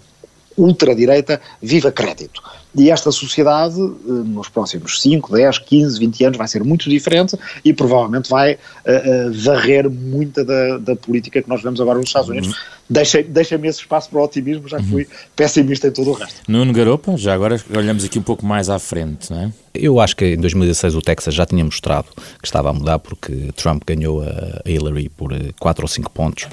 ultradireita 0.56 1.40
vive 1.60 1.88
a 1.88 1.92
crédito. 1.92 2.42
E 2.76 2.90
esta 2.90 3.12
sociedade, 3.12 3.80
eh, 3.80 4.10
nos 4.10 4.48
próximos 4.48 5.00
5, 5.00 5.32
10, 5.32 5.58
15, 5.58 5.98
20 5.98 6.24
anos, 6.24 6.38
vai 6.38 6.48
ser 6.48 6.64
muito 6.64 6.90
diferente 6.90 7.38
e 7.64 7.72
provavelmente 7.72 8.28
vai 8.28 8.54
uh, 8.54 8.56
uh, 8.56 9.32
varrer 9.32 9.88
muita 9.88 10.44
da, 10.44 10.78
da, 10.78 10.96
política 10.96 11.40
que 11.40 11.48
nós 11.48 11.62
vemos 11.62 11.80
agora 11.80 11.98
nos 11.98 12.08
Estados 12.08 12.28
Unidos. 12.28 12.48
Uhum. 12.48 12.54
Deixa-me 12.90 13.24
deixa 13.24 13.54
esse 13.54 13.80
espaço 13.80 14.10
para 14.10 14.18
o 14.18 14.24
otimismo, 14.24 14.68
já 14.68 14.78
que 14.78 14.84
fui 14.84 15.02
uhum. 15.04 15.08
pessimista 15.34 15.88
em 15.88 15.90
todo 15.90 16.10
o 16.10 16.12
resto. 16.12 16.40
Nuno 16.48 16.72
Garopa, 16.72 17.16
já 17.16 17.32
agora 17.32 17.58
olhamos 17.74 18.04
aqui 18.04 18.18
um 18.18 18.22
pouco 18.22 18.44
mais 18.44 18.68
à 18.68 18.78
frente, 18.78 19.30
não 19.30 19.40
é? 19.40 19.52
Eu 19.72 19.98
acho 19.98 20.14
que 20.14 20.24
em 20.24 20.36
2016 20.36 20.94
o 20.94 21.02
Texas 21.02 21.34
já 21.34 21.44
tinha 21.44 21.64
mostrado 21.64 22.06
que 22.40 22.46
estava 22.46 22.70
a 22.70 22.72
mudar 22.72 23.00
porque 23.00 23.50
Trump 23.56 23.82
ganhou 23.84 24.22
a 24.22 24.62
Hillary 24.68 25.08
por 25.08 25.32
4 25.58 25.84
ou 25.84 25.88
5 25.88 26.10
pontos, 26.12 26.46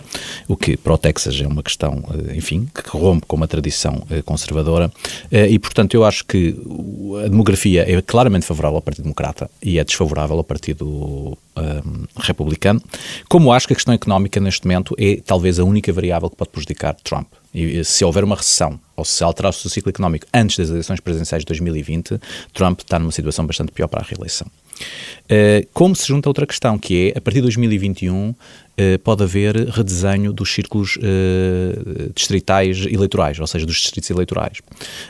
o 0.48 0.58
que 0.58 0.76
para 0.76 0.94
o 0.94 0.98
Texas 0.98 1.40
é 1.40 1.46
uma 1.46 1.62
questão, 1.62 2.04
enfim, 2.34 2.68
que 2.74 2.90
rompe 2.90 3.28
com 3.28 3.36
uma 3.36 3.48
tradição 3.48 4.02
conservadora 4.26 4.92
e, 5.32 5.60
portanto, 5.60 5.94
eu 5.94 6.04
acho 6.04 6.11
acho 6.12 6.26
que 6.26 6.56
a 7.26 7.30
demografia 7.30 7.90
é 7.90 8.02
claramente 8.02 8.46
favorável 8.46 8.76
ao 8.76 8.82
Partido 8.82 9.06
Democrata 9.06 9.50
e 9.64 9.80
é 9.80 9.84
desfavorável 9.84 10.38
ao 10.38 10.44
Partido 10.44 10.86
um, 10.86 12.06
Republicano, 12.18 12.82
como 13.30 13.52
acho 13.54 13.66
que 13.66 13.74
a 13.74 13.76
questão 13.76 13.94
económica 13.94 14.40
neste 14.40 14.68
momento 14.68 14.94
é 15.00 15.22
talvez 15.26 15.58
a 15.58 15.64
única 15.64 15.92
variável 15.94 16.30
que 16.30 16.36
pode 16.36 16.52
prejudicar 16.52 16.96
Trump. 17.04 17.28
E 17.54 17.84
se 17.84 18.04
houver 18.06 18.24
uma 18.24 18.36
recessão 18.36 18.80
ou 19.02 19.06
se 19.06 19.24
alterar 19.24 19.50
o 19.50 19.70
ciclo 19.70 19.90
económico 19.90 20.28
antes 20.32 20.58
das 20.58 20.70
eleições 20.70 21.00
presidenciais 21.00 21.42
de 21.42 21.48
2020, 21.48 22.20
Trump 22.54 22.82
está 22.82 23.00
numa 23.00 23.12
situação 23.12 23.46
bastante 23.48 23.72
pior 23.72 23.88
para 23.88 24.02
a 24.02 24.04
reeleição. 24.04 24.48
Uh, 25.26 25.68
como 25.74 25.96
se 25.96 26.08
junta 26.08 26.30
outra 26.30 26.46
questão, 26.46 26.78
que 26.78 27.12
é, 27.16 27.18
a 27.18 27.22
partir 27.22 27.38
de 27.38 27.44
2021, 27.44 28.30
uh, 28.30 28.36
pode 29.04 29.24
haver 29.24 29.56
redesenho 29.70 30.34
dos 30.34 30.52
círculos 30.54 30.98
uh, 30.98 32.12
distritais 32.14 32.86
eleitorais, 32.86 33.40
ou 33.40 33.48
seja, 33.48 33.66
dos 33.66 33.76
distritos 33.76 34.10
eleitorais. 34.10 34.62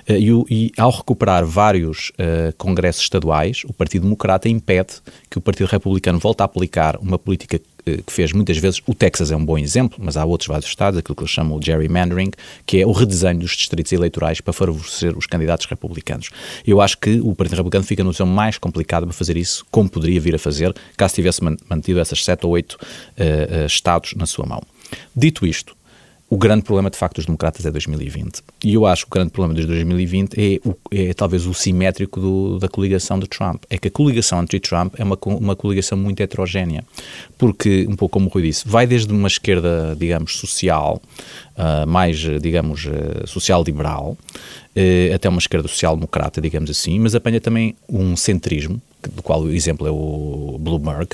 E, 0.08 0.30
e, 0.50 0.72
ao 0.78 0.92
recuperar 0.92 1.46
vários 1.46 2.12
congressos 2.58 3.04
estaduais, 3.04 3.64
o 3.66 3.74
Partido 3.74 4.04
Democrata 4.04 4.48
impede 4.48 4.96
que 5.30 5.38
o 5.38 5.42
Partido 5.42 5.68
Republicano 5.68 6.20
volte 6.20 6.42
a 6.42 6.46
aplicar 6.46 6.98
uma 6.98 7.18
política 7.18 7.60
que 7.84 8.14
fez 8.14 8.32
muitas 8.32 8.58
vezes, 8.58 8.80
o 8.86 8.94
Texas 8.94 9.32
é 9.32 9.36
um 9.36 9.44
bom 9.44 9.58
exemplo, 9.58 9.98
mas 10.00 10.16
há 10.16 10.24
outros 10.24 10.48
vários 10.48 10.68
estados, 10.68 11.00
aquilo 11.00 11.16
que 11.16 11.24
eles 11.24 11.32
chamam 11.32 11.58
o 11.58 11.62
gerrymandering, 11.62 12.32
que 12.66 12.80
é 12.80 12.86
o 12.86 12.92
redesenho 12.92 13.40
dos 13.40 13.52
distritos 13.52 13.81
distritos 13.82 13.92
eleitorais 13.92 14.42
para 14.42 14.54
favorecer 14.54 15.18
os 15.18 15.26
candidatos 15.26 15.66
republicanos. 15.66 16.30
Eu 16.66 16.82
acho 16.82 16.98
que 16.98 17.20
o 17.20 17.36
Partido 17.36 17.58
Republicano 17.58 17.84
fica 17.84 18.04
no 18.04 18.14
seu 18.14 18.26
mais 18.26 18.58
complicado 18.58 19.06
para 19.06 19.14
fazer 19.14 19.38
isso, 19.38 19.66
como 19.72 19.90
poderia 19.90 20.20
vir 20.20 20.36
a 20.36 20.40
fazer, 20.40 20.74
caso 20.96 21.16
tivesse 21.16 21.42
mantido 21.44 22.00
essas 22.00 22.24
sete 22.24 22.46
ou 22.46 22.52
oito 22.54 22.74
uh, 22.74 23.66
estados 23.66 24.14
na 24.16 24.26
sua 24.26 24.46
mão. 24.46 24.62
Dito 25.16 25.46
isto, 25.46 25.76
o 26.32 26.38
grande 26.38 26.64
problema, 26.64 26.90
de 26.90 26.98
facto, 26.98 27.18
dos 27.18 27.26
democratas 27.26 27.66
é 27.66 27.70
2020. 27.70 28.42
E 28.64 28.74
eu 28.74 28.86
acho 28.86 29.04
que 29.04 29.10
o 29.10 29.16
grande 29.16 29.32
problema 29.32 29.54
de 29.54 29.68
2020 29.68 30.34
é, 30.38 30.60
o, 30.66 30.74
é 30.90 31.14
talvez 31.14 31.46
o 31.46 31.54
simétrico 31.54 32.22
do, 32.22 32.58
da 32.58 32.70
coligação 32.70 33.20
de 33.20 33.28
Trump. 33.28 33.66
É 33.70 33.78
que 33.78 33.90
a 33.90 33.92
coligação 33.92 34.40
anti-Trump 34.40 34.94
é 34.98 35.04
uma, 35.04 35.18
uma 35.26 35.58
coligação 35.58 35.98
muito 35.98 36.22
heterogénea. 36.22 36.86
Porque, 37.38 37.86
um 37.90 37.98
pouco 37.98 38.14
como 38.14 38.28
o 38.28 38.30
Rui 38.30 38.44
disse, 38.44 38.66
vai 38.66 38.88
desde 38.88 39.12
uma 39.12 39.28
esquerda, 39.28 39.94
digamos, 40.00 40.38
social, 40.38 41.02
uh, 41.58 41.86
mais, 41.86 42.18
digamos, 42.42 42.86
uh, 42.86 43.28
social-liberal, 43.28 44.16
uh, 44.18 45.14
até 45.14 45.28
uma 45.28 45.40
esquerda 45.40 45.68
social-democrata, 45.68 46.40
digamos 46.40 46.70
assim, 46.70 46.98
mas 46.98 47.14
apanha 47.14 47.42
também 47.42 47.76
um 47.90 48.16
centrismo, 48.16 48.82
do 49.14 49.22
qual 49.22 49.42
o 49.42 49.52
exemplo 49.52 49.86
é 49.86 49.92
o 49.92 50.58
Bloomberg, 50.62 51.10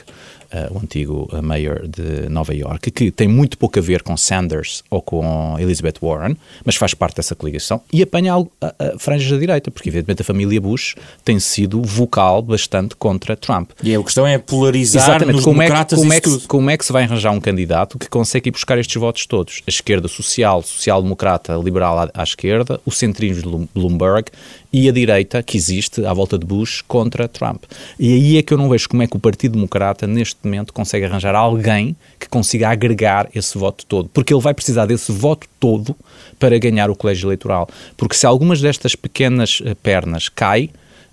uh, 0.53 0.75
o 0.75 0.79
antigo 0.79 1.29
uh, 1.31 1.41
mayor 1.41 1.87
de 1.87 2.29
Nova 2.29 2.53
York, 2.53 2.91
que 2.91 3.11
tem 3.11 3.27
muito 3.27 3.57
pouco 3.57 3.79
a 3.79 3.81
ver 3.81 4.01
com 4.01 4.15
Sanders 4.15 4.83
ou 4.89 5.01
com 5.01 5.55
Elizabeth 5.59 5.95
Warren, 6.01 6.35
mas 6.63 6.75
faz 6.75 6.93
parte 6.93 7.17
dessa 7.17 7.35
coligação 7.35 7.81
e 7.91 8.01
apanha 8.01 8.33
algo, 8.33 8.51
a, 8.61 8.67
a 8.79 8.99
franjas 8.99 9.29
da 9.29 9.37
direita, 9.37 9.71
porque 9.71 9.89
evidentemente 9.89 10.21
a 10.21 10.25
família 10.25 10.59
Bush 10.59 10.95
tem 11.23 11.39
sido 11.39 11.81
vocal 11.81 12.41
bastante 12.41 12.95
contra 12.95 13.35
Trump. 13.35 13.71
E 13.83 13.95
a 13.95 14.03
questão 14.03 14.25
é 14.25 14.37
polarizar 14.37 15.03
Exatamente. 15.03 15.41
como 15.43 15.59
democratas 15.59 15.99
é 15.99 16.01
que, 16.01 16.01
como, 16.01 16.13
é 16.13 16.21
que, 16.21 16.47
como 16.47 16.69
é 16.69 16.77
que 16.77 16.85
se 16.85 16.93
vai 16.93 17.03
arranjar 17.03 17.31
um 17.31 17.39
candidato 17.39 17.97
que 17.97 18.09
consegue 18.09 18.49
ir 18.49 18.51
buscar 18.51 18.77
estes 18.77 18.95
votos 18.95 19.25
todos? 19.25 19.61
A 19.67 19.69
esquerda 19.69 20.07
social, 20.07 20.61
social-democrata, 20.61 21.55
liberal 21.55 21.99
à, 21.99 22.09
à 22.13 22.23
esquerda, 22.23 22.79
o 22.85 22.91
centrismo 22.91 23.59
de 23.59 23.69
Bloomberg 23.73 24.31
e 24.77 24.87
a 24.87 24.91
direita 24.91 25.41
que 25.41 25.57
existe 25.57 26.05
à 26.05 26.13
volta 26.13 26.37
de 26.37 26.45
Bush 26.45 26.83
contra 26.87 27.27
Trump. 27.27 27.63
E 27.99 28.13
aí 28.13 28.37
é 28.37 28.43
que 28.43 28.53
eu 28.53 28.57
não 28.59 28.69
vejo 28.69 28.87
como 28.87 29.01
é 29.01 29.07
que 29.07 29.17
o 29.17 29.19
Partido 29.19 29.53
Democrata, 29.53 30.05
neste 30.05 30.37
momento, 30.43 30.71
consegue 30.71 31.05
arranjar 31.05 31.33
alguém 31.33 31.95
que 32.19 32.29
consiga 32.29 32.69
agregar 32.69 33.27
esse 33.33 33.57
voto 33.57 33.85
todo. 33.87 34.07
Porque 34.09 34.31
ele 34.31 34.41
vai 34.41 34.53
precisar 34.53 34.85
desse 34.85 35.11
voto 35.11 35.47
todo 35.59 35.95
para 36.37 36.59
ganhar 36.59 36.91
o 36.91 36.95
colégio 36.95 37.25
eleitoral. 37.25 37.67
Porque 37.97 38.15
se 38.15 38.27
algumas 38.27 38.61
destas 38.61 38.95
pequenas 38.95 39.63
eh, 39.65 39.73
pernas 39.81 40.29
caem, 40.29 40.69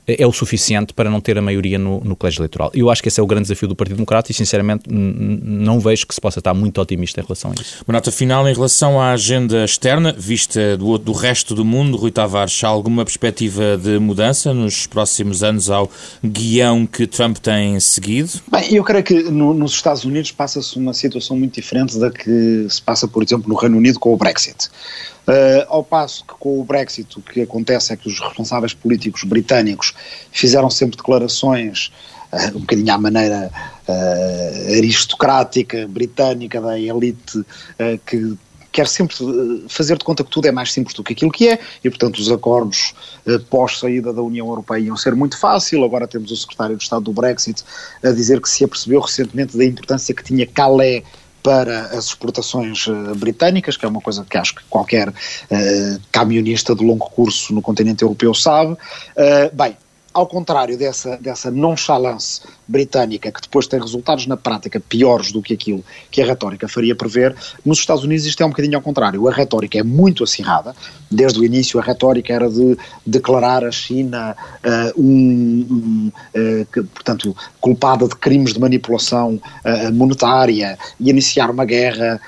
é 0.06 0.26
o 0.26 0.32
suficiente 0.32 0.92
para 0.92 1.10
não 1.10 1.20
ter 1.20 1.38
a 1.38 1.42
maioria 1.42 1.78
no, 1.78 2.00
no 2.00 2.14
colégio 2.14 2.40
eleitoral. 2.40 2.70
Eu 2.74 2.90
acho 2.90 3.02
que 3.02 3.08
esse 3.08 3.18
é 3.18 3.22
o 3.22 3.26
grande 3.26 3.44
desafio 3.44 3.68
do 3.68 3.74
Partido 3.74 3.96
Democrata 3.96 4.30
e, 4.30 4.34
sinceramente, 4.34 4.84
não 4.88 5.80
vejo 5.80 6.06
que 6.06 6.14
se 6.14 6.20
possa 6.20 6.40
estar 6.40 6.52
muito 6.52 6.80
otimista 6.80 7.20
em 7.20 7.24
relação 7.24 7.52
a 7.52 7.60
isso. 7.60 7.84
Uma 7.86 7.94
nota 7.94 8.12
final 8.12 8.46
em 8.48 8.54
relação 8.54 9.00
à 9.00 9.12
agenda 9.12 9.64
externa, 9.64 10.14
vista 10.16 10.76
do, 10.76 10.98
do 10.98 11.12
resto 11.12 11.54
do 11.54 11.64
mundo, 11.64 11.96
Rui 11.96 12.10
Tavares, 12.10 12.62
há 12.62 12.68
alguma 12.68 13.04
perspectiva 13.04 13.78
de 13.78 13.98
mudança 13.98 14.52
nos 14.52 14.86
próximos 14.86 15.42
anos 15.42 15.70
ao 15.70 15.90
guião 16.22 16.86
que 16.86 17.06
Trump 17.06 17.38
tem 17.38 17.80
seguido? 17.80 18.30
Bem, 18.50 18.74
eu 18.74 18.84
creio 18.84 19.04
que 19.04 19.22
no, 19.22 19.54
nos 19.54 19.72
Estados 19.72 20.04
Unidos 20.04 20.30
passa-se 20.32 20.76
uma 20.78 20.92
situação 20.92 21.36
muito 21.36 21.54
diferente 21.54 21.98
da 21.98 22.10
que 22.10 22.66
se 22.68 22.82
passa, 22.82 23.08
por 23.08 23.22
exemplo, 23.22 23.48
no 23.48 23.54
Reino 23.54 23.76
Unido 23.76 23.98
com 23.98 24.12
o 24.12 24.16
Brexit. 24.16 24.68
Uh, 25.26 25.64
ao 25.68 25.82
passo 25.82 26.22
que 26.22 26.34
com 26.34 26.60
o 26.60 26.64
Brexit 26.64 27.18
o 27.18 27.22
que 27.22 27.40
acontece 27.40 27.94
é 27.94 27.96
que 27.96 28.06
os 28.06 28.20
responsáveis 28.20 28.74
políticos 28.74 29.24
britânicos 29.24 29.94
fizeram 30.30 30.68
sempre 30.68 30.98
declarações 30.98 31.90
uh, 32.30 32.58
um 32.58 32.60
bocadinho 32.60 32.92
à 32.92 32.98
maneira 32.98 33.50
uh, 33.88 34.76
aristocrática 34.76 35.88
britânica 35.88 36.60
da 36.60 36.78
elite 36.78 37.42
que 38.04 38.36
quer 38.70 38.86
sempre 38.86 39.16
fazer 39.66 39.96
de 39.96 40.04
conta 40.04 40.22
que 40.22 40.30
tudo 40.30 40.46
é 40.46 40.52
mais 40.52 40.70
simples 40.70 40.94
do 40.94 41.02
que 41.02 41.14
aquilo 41.14 41.30
que 41.30 41.48
é, 41.48 41.58
e 41.82 41.88
portanto 41.88 42.18
os 42.18 42.30
acordos 42.30 42.92
pós-saída 43.48 44.12
da 44.12 44.20
União 44.20 44.48
Europeia 44.48 44.80
iam 44.80 44.96
ser 44.96 45.14
muito 45.14 45.38
fácil. 45.38 45.84
Agora 45.84 46.08
temos 46.08 46.32
o 46.32 46.36
secretário 46.36 46.76
de 46.76 46.82
Estado 46.82 47.04
do 47.04 47.12
Brexit 47.12 47.62
a 48.02 48.10
dizer 48.10 48.40
que 48.40 48.48
se 48.48 48.64
apercebeu 48.64 49.00
recentemente 49.00 49.56
da 49.56 49.64
importância 49.64 50.12
que 50.12 50.24
tinha 50.24 50.44
Calais 50.44 51.04
para 51.44 51.88
as 51.88 52.06
exportações 52.06 52.86
uh, 52.86 53.14
britânicas, 53.16 53.76
que 53.76 53.84
é 53.84 53.88
uma 53.88 54.00
coisa 54.00 54.24
que 54.24 54.38
acho 54.38 54.54
que 54.54 54.62
qualquer 54.64 55.10
uh, 55.10 56.00
camionista 56.10 56.74
de 56.74 56.82
longo 56.82 57.10
curso 57.10 57.52
no 57.52 57.60
continente 57.60 58.02
europeu 58.02 58.32
sabe. 58.32 58.72
Uh, 58.72 59.54
bem, 59.54 59.76
ao 60.14 60.28
contrário 60.28 60.78
dessa, 60.78 61.16
dessa 61.16 61.50
nonchalance 61.50 62.40
britânica, 62.68 63.32
que 63.32 63.40
depois 63.40 63.66
tem 63.66 63.80
resultados 63.80 64.28
na 64.28 64.36
prática 64.36 64.78
piores 64.78 65.32
do 65.32 65.42
que 65.42 65.52
aquilo 65.52 65.84
que 66.08 66.22
a 66.22 66.24
retórica 66.24 66.68
faria 66.68 66.94
prever, 66.94 67.34
nos 67.64 67.78
Estados 67.78 68.04
Unidos 68.04 68.24
isto 68.24 68.40
é 68.40 68.46
um 68.46 68.50
bocadinho 68.50 68.76
ao 68.76 68.82
contrário. 68.82 69.26
A 69.28 69.32
retórica 69.32 69.76
é 69.76 69.82
muito 69.82 70.22
acirrada. 70.22 70.74
Desde 71.10 71.40
o 71.40 71.44
início, 71.44 71.80
a 71.80 71.82
retórica 71.82 72.32
era 72.32 72.48
de 72.48 72.78
declarar 73.04 73.64
a 73.64 73.72
China 73.72 74.36
uh, 74.64 75.00
um, 75.00 75.66
um 75.68 76.12
uh, 76.34 76.66
que, 76.72 76.82
portanto, 76.84 77.36
culpada 77.60 78.06
de 78.06 78.14
crimes 78.14 78.52
de 78.54 78.60
manipulação 78.60 79.34
uh, 79.34 79.92
monetária 79.92 80.78
e 81.00 81.10
iniciar 81.10 81.50
uma 81.50 81.64
guerra 81.64 82.20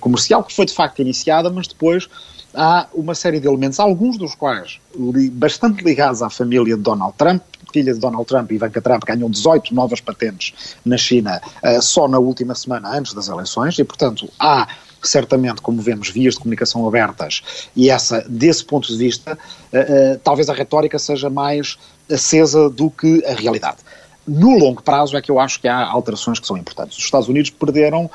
comercial, 0.00 0.44
que 0.44 0.54
foi 0.54 0.66
de 0.66 0.74
facto 0.74 1.00
iniciada, 1.00 1.50
mas 1.50 1.66
depois 1.66 2.08
há 2.54 2.86
uma 2.94 3.14
série 3.14 3.40
de 3.40 3.46
elementos, 3.46 3.80
alguns 3.80 4.16
dos 4.16 4.34
quais 4.34 4.80
li, 4.96 5.28
bastante 5.30 5.82
ligados 5.82 6.22
à 6.22 6.30
família 6.30 6.76
de 6.76 6.82
Donald 6.82 7.14
Trump, 7.16 7.42
filha 7.72 7.92
de 7.92 7.98
Donald 7.98 8.24
Trump, 8.26 8.50
Ivanka 8.52 8.80
Trump, 8.80 9.04
ganhou 9.04 9.28
18 9.28 9.74
novas 9.74 10.00
patentes 10.00 10.76
na 10.84 10.96
China 10.96 11.40
uh, 11.62 11.82
só 11.82 12.06
na 12.06 12.18
última 12.18 12.54
semana 12.54 12.96
antes 12.96 13.12
das 13.12 13.28
eleições 13.28 13.78
e, 13.78 13.84
portanto, 13.84 14.30
há 14.38 14.68
certamente, 15.02 15.60
como 15.60 15.82
vemos, 15.82 16.08
vias 16.08 16.34
de 16.34 16.40
comunicação 16.40 16.86
abertas 16.86 17.42
e 17.76 17.90
essa, 17.90 18.24
desse 18.28 18.64
ponto 18.64 18.88
de 18.88 18.96
vista, 18.96 19.36
uh, 19.72 20.14
uh, 20.14 20.18
talvez 20.22 20.48
a 20.48 20.54
retórica 20.54 20.98
seja 20.98 21.28
mais 21.28 21.76
acesa 22.10 22.70
do 22.70 22.90
que 22.90 23.24
a 23.26 23.34
realidade. 23.34 23.78
No 24.26 24.56
longo 24.56 24.82
prazo 24.82 25.16
é 25.16 25.20
que 25.20 25.30
eu 25.30 25.38
acho 25.38 25.60
que 25.60 25.68
há 25.68 25.84
alterações 25.86 26.38
que 26.38 26.46
são 26.46 26.56
importantes. 26.56 26.96
Os 26.96 27.04
Estados 27.04 27.28
Unidos 27.28 27.50
perderam 27.50 28.10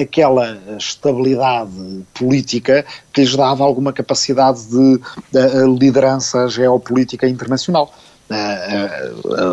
aquela 0.00 0.58
estabilidade 0.78 2.04
política 2.14 2.84
que 3.12 3.20
lhes 3.20 3.36
dava 3.36 3.64
alguma 3.64 3.92
capacidade 3.92 4.66
de, 4.66 5.00
liderança 5.78 6.48
geopolítica 6.48 7.28
internacional. 7.28 7.92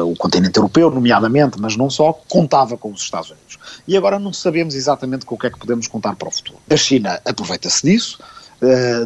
o 0.05 0.15
continente 0.15 0.57
europeu, 0.57 0.89
nomeadamente, 0.89 1.59
mas 1.59 1.75
não 1.75 1.89
só, 1.89 2.13
contava 2.27 2.77
com 2.77 2.91
os 2.91 3.01
Estados 3.01 3.29
Unidos. 3.31 3.59
E 3.87 3.97
agora 3.97 4.17
não 4.17 4.31
sabemos 4.33 4.73
exatamente 4.73 5.25
com 5.25 5.35
o 5.35 5.37
que 5.37 5.47
é 5.47 5.49
que 5.49 5.59
podemos 5.59 5.87
contar 5.87 6.15
para 6.15 6.29
o 6.29 6.31
futuro. 6.31 6.59
A 6.69 6.77
China 6.77 7.19
aproveita-se 7.25 7.85
disso, 7.85 8.19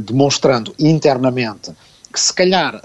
demonstrando 0.01 0.73
internamente 0.79 1.71
que 2.13 2.19
se 2.19 2.31
calhar 2.31 2.79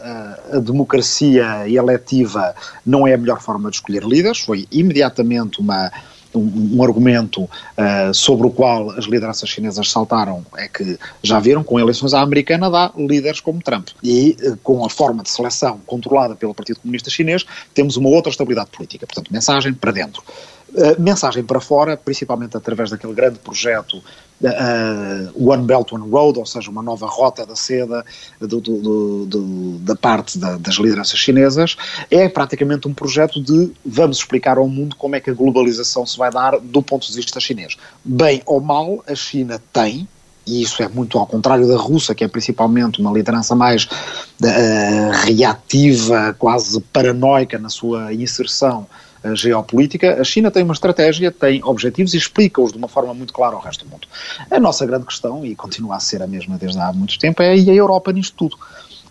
a 0.50 0.59
democracia 0.59 1.68
eletiva 1.68 2.54
não 2.85 3.07
é 3.07 3.12
a 3.12 3.18
melhor 3.18 3.42
forma 3.42 3.68
de 3.68 3.76
escolher 3.76 4.02
líderes, 4.02 4.40
foi 4.40 4.66
imediatamente 4.72 5.61
uma 5.61 5.92
um, 6.38 6.77
um 6.77 6.83
argumento 6.83 7.42
uh, 7.42 8.14
sobre 8.14 8.46
o 8.46 8.51
qual 8.51 8.90
as 8.90 9.05
lideranças 9.05 9.48
chinesas 9.48 9.90
saltaram 9.90 10.44
é 10.57 10.68
que 10.68 10.98
já 11.22 11.38
viram, 11.38 11.62
com 11.62 11.79
eleições 11.79 12.14
à 12.14 12.20
americana 12.20 12.70
dá 12.70 12.92
líderes 12.96 13.40
como 13.40 13.62
Trump. 13.62 13.88
E 14.03 14.37
uh, 14.42 14.57
com 14.62 14.85
a 14.85 14.90
forma 14.90 15.22
de 15.22 15.31
seleção 15.31 15.81
controlada 15.87 16.35
pelo 16.35 16.55
Partido 16.55 16.81
Comunista 16.81 17.11
Chinês, 17.11 17.44
temos 17.74 17.96
uma 17.96 18.09
outra 18.09 18.31
estabilidade 18.31 18.70
política. 18.70 19.07
Portanto, 19.07 19.33
mensagem 19.33 19.72
para 19.74 19.92
dentro. 19.92 20.22
Uh, 20.70 21.00
mensagem 21.00 21.42
para 21.42 21.61
fora, 21.61 21.96
principalmente 21.96 22.54
através 22.54 22.90
daquele 22.90 23.14
grande 23.14 23.38
projeto 23.38 24.02
uh, 24.42 25.50
One 25.50 25.64
Belt 25.64 25.92
One 25.92 26.09
Road, 26.11 26.38
ou 26.38 26.46
seja, 26.46 26.70
uma 26.70 26.83
nova 26.83 27.07
rota 27.07 27.46
da 27.46 27.57
seda 27.57 28.04
do, 28.38 28.61
do, 28.61 29.26
do, 29.26 29.78
da 29.78 29.96
parte 29.96 30.38
da, 30.38 30.57
das 30.57 30.74
lideranças 30.74 31.18
chinesas, 31.18 31.76
é 32.11 32.28
praticamente 32.28 32.87
um 32.87 32.94
projeto 32.94 33.42
de 33.42 33.72
vamos 33.85 34.18
explicar 34.18 34.59
ao 34.59 34.68
mundo 34.68 34.94
como 34.96 35.16
é 35.16 35.20
que 35.20 35.31
a 35.31 35.35
globalização 35.35 36.04
se 36.04 36.18
vai 36.18 36.31
dar 36.31 36.59
do 36.61 36.83
ponto 36.83 37.07
de 37.07 37.16
vista 37.16 37.40
chinês. 37.40 37.76
Bem 38.04 38.42
ou 38.44 38.61
mal, 38.61 39.02
a 39.07 39.14
China 39.14 39.61
tem, 39.72 40.07
e 40.46 40.62
isso 40.62 40.83
é 40.83 40.88
muito 40.88 41.18
ao 41.18 41.26
contrário 41.26 41.66
da 41.66 41.76
Rússia, 41.76 42.14
que 42.14 42.24
é 42.24 42.28
principalmente 42.28 43.00
uma 43.00 43.12
liderança 43.12 43.54
mais 43.54 43.85
uh, 43.85 45.24
reativa, 45.24 46.35
quase 46.38 46.81
paranoica 46.92 47.59
na 47.59 47.68
sua 47.68 48.12
inserção 48.12 48.87
geopolítica, 49.35 50.20
a 50.20 50.24
China 50.24 50.50
tem 50.50 50.62
uma 50.62 50.74
estratégia, 50.74 51.31
tem 51.31 51.62
objetivos 51.64 52.14
e 52.14 52.16
explica-os 52.16 52.72
de 52.72 52.78
uma 52.78 52.88
forma 52.88 53.12
muito 53.14 53.33
clara 53.33 53.54
ao 53.54 53.61
resto 53.61 53.85
do 53.85 53.90
mundo. 53.90 54.07
A 54.50 54.61
nossa 54.61 54.87
grande 54.87 55.07
questão, 55.07 55.44
e 55.44 55.54
continua 55.54 55.96
a 55.96 56.00
ser 56.00 56.22
a 56.22 56.26
mesma 56.26 56.57
desde 56.57 56.78
há 56.78 56.92
muito 56.92 57.18
tempo, 57.18 57.42
é 57.42 57.57
e 57.57 57.70
a 57.70 57.74
Europa 57.74 58.12
nisto 58.12 58.37
tudo? 58.37 58.57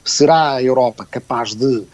Será 0.03 0.53
a 0.53 0.63
Europa 0.63 1.05
capaz 1.09 1.53
de 1.53 1.65
uh, 1.65 1.87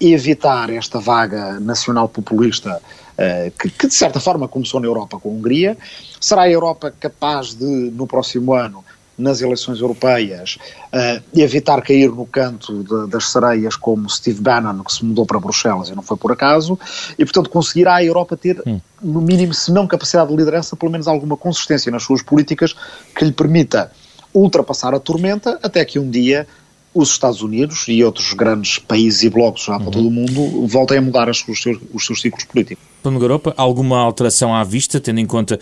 evitar 0.00 0.70
esta 0.70 1.00
vaga 1.00 1.58
nacional 1.60 2.08
populista 2.08 2.80
uh, 2.80 3.50
que, 3.58 3.70
que, 3.70 3.86
de 3.88 3.94
certa 3.94 4.20
forma, 4.20 4.46
começou 4.46 4.80
na 4.80 4.86
Europa 4.86 5.18
com 5.18 5.30
a 5.30 5.32
Hungria? 5.32 5.76
Será 6.20 6.42
a 6.42 6.50
Europa 6.50 6.94
capaz 6.98 7.54
de, 7.54 7.64
no 7.64 8.06
próximo 8.06 8.54
ano, 8.54 8.84
nas 9.16 9.40
eleições 9.40 9.80
europeias 9.80 10.58
uh, 10.92 11.22
evitar 11.34 11.80
cair 11.82 12.10
no 12.10 12.26
canto 12.26 12.82
de, 12.82 13.10
das 13.10 13.30
sereias 13.30 13.76
como 13.76 14.08
Steve 14.10 14.40
Bannon, 14.40 14.82
que 14.82 14.92
se 14.92 15.04
mudou 15.04 15.24
para 15.24 15.38
Bruxelas 15.38 15.88
e 15.88 15.94
não 15.94 16.02
foi 16.02 16.16
por 16.16 16.32
acaso, 16.32 16.78
e 17.18 17.24
portanto 17.24 17.48
conseguirá 17.48 17.96
a 17.96 18.04
Europa 18.04 18.36
ter, 18.36 18.60
hum. 18.66 18.80
no 19.02 19.20
mínimo, 19.20 19.54
se 19.54 19.72
não 19.72 19.86
capacidade 19.86 20.30
de 20.30 20.36
liderança, 20.36 20.76
pelo 20.76 20.90
menos 20.90 21.06
alguma 21.06 21.36
consistência 21.36 21.90
nas 21.92 22.02
suas 22.02 22.22
políticas 22.22 22.74
que 23.14 23.24
lhe 23.24 23.32
permita 23.32 23.90
ultrapassar 24.32 24.94
a 24.94 24.98
tormenta 24.98 25.58
até 25.62 25.84
que 25.84 25.98
um 25.98 26.10
dia 26.10 26.46
os 26.92 27.10
Estados 27.10 27.42
Unidos 27.42 27.86
e 27.88 28.04
outros 28.04 28.32
grandes 28.34 28.78
países 28.78 29.22
e 29.24 29.30
blocos 29.30 29.64
já 29.64 29.76
para 29.76 29.86
uhum. 29.86 29.90
todo 29.90 30.08
o 30.08 30.10
mundo 30.10 30.66
voltem 30.66 30.98
a 30.98 31.02
mudar 31.02 31.28
os 31.28 31.38
seus, 31.38 31.78
os 31.92 32.06
seus 32.06 32.20
ciclos 32.20 32.44
políticos. 32.44 32.93
Plano 33.04 33.20
Europa, 33.20 33.52
alguma 33.58 33.98
alteração 33.98 34.54
à 34.54 34.64
vista, 34.64 34.98
tendo 34.98 35.20
em 35.20 35.26
conta 35.26 35.60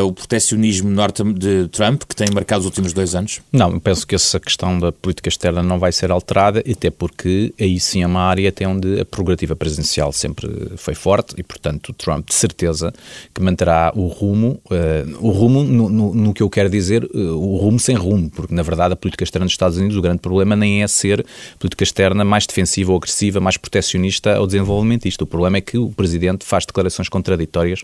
uh, 0.00 0.06
o 0.06 0.12
proteccionismo 0.12 0.88
norte 0.88 1.24
de 1.24 1.66
Trump, 1.72 2.04
que 2.04 2.14
tem 2.14 2.28
marcado 2.32 2.60
os 2.60 2.66
últimos 2.66 2.92
dois 2.92 3.16
anos? 3.16 3.40
Não, 3.50 3.80
penso 3.80 4.06
que 4.06 4.14
essa 4.14 4.38
questão 4.38 4.78
da 4.78 4.92
política 4.92 5.28
externa 5.28 5.60
não 5.60 5.80
vai 5.80 5.90
ser 5.90 6.12
alterada, 6.12 6.60
até 6.60 6.88
porque 6.88 7.52
aí 7.58 7.80
sim 7.80 8.04
é 8.04 8.06
uma 8.06 8.20
área 8.20 8.48
até 8.48 8.64
onde 8.64 9.00
a 9.00 9.04
prerrogativa 9.04 9.56
presidencial 9.56 10.12
sempre 10.12 10.48
foi 10.76 10.94
forte 10.94 11.34
e, 11.36 11.42
portanto, 11.42 11.92
Trump 11.94 12.28
de 12.28 12.34
certeza 12.34 12.94
que 13.34 13.42
manterá 13.42 13.92
o 13.96 14.06
rumo, 14.06 14.60
uh, 14.70 15.18
o 15.18 15.32
rumo 15.32 15.64
no, 15.64 15.88
no, 15.88 16.14
no, 16.14 16.32
que 16.32 16.44
eu 16.44 16.48
quero 16.48 16.70
dizer, 16.70 17.02
uh, 17.12 17.18
o 17.18 17.56
rumo 17.56 17.80
sem 17.80 17.96
rumo, 17.96 18.30
porque 18.30 18.54
na 18.54 18.62
verdade 18.62 18.92
a 18.92 18.96
política 18.96 19.24
externa 19.24 19.46
dos 19.46 19.52
Estados 19.54 19.78
Unidos, 19.78 19.96
o 19.96 20.00
grande 20.00 20.20
problema 20.20 20.54
nem 20.54 20.84
é 20.84 20.86
ser 20.86 21.26
política 21.58 21.82
externa 21.82 22.24
mais 22.24 22.46
defensiva 22.46 22.92
ou 22.92 22.98
agressiva, 22.98 23.40
mais 23.40 23.56
proteccionista 23.56 24.38
ou 24.38 24.46
desenvolvimentista. 24.46 25.24
O 25.24 25.26
problema 25.26 25.56
é 25.56 25.60
que 25.60 25.76
o 25.76 25.90
presidente 25.90 26.44
faz 26.44 26.67
declarações 26.68 27.08
contraditórias 27.08 27.82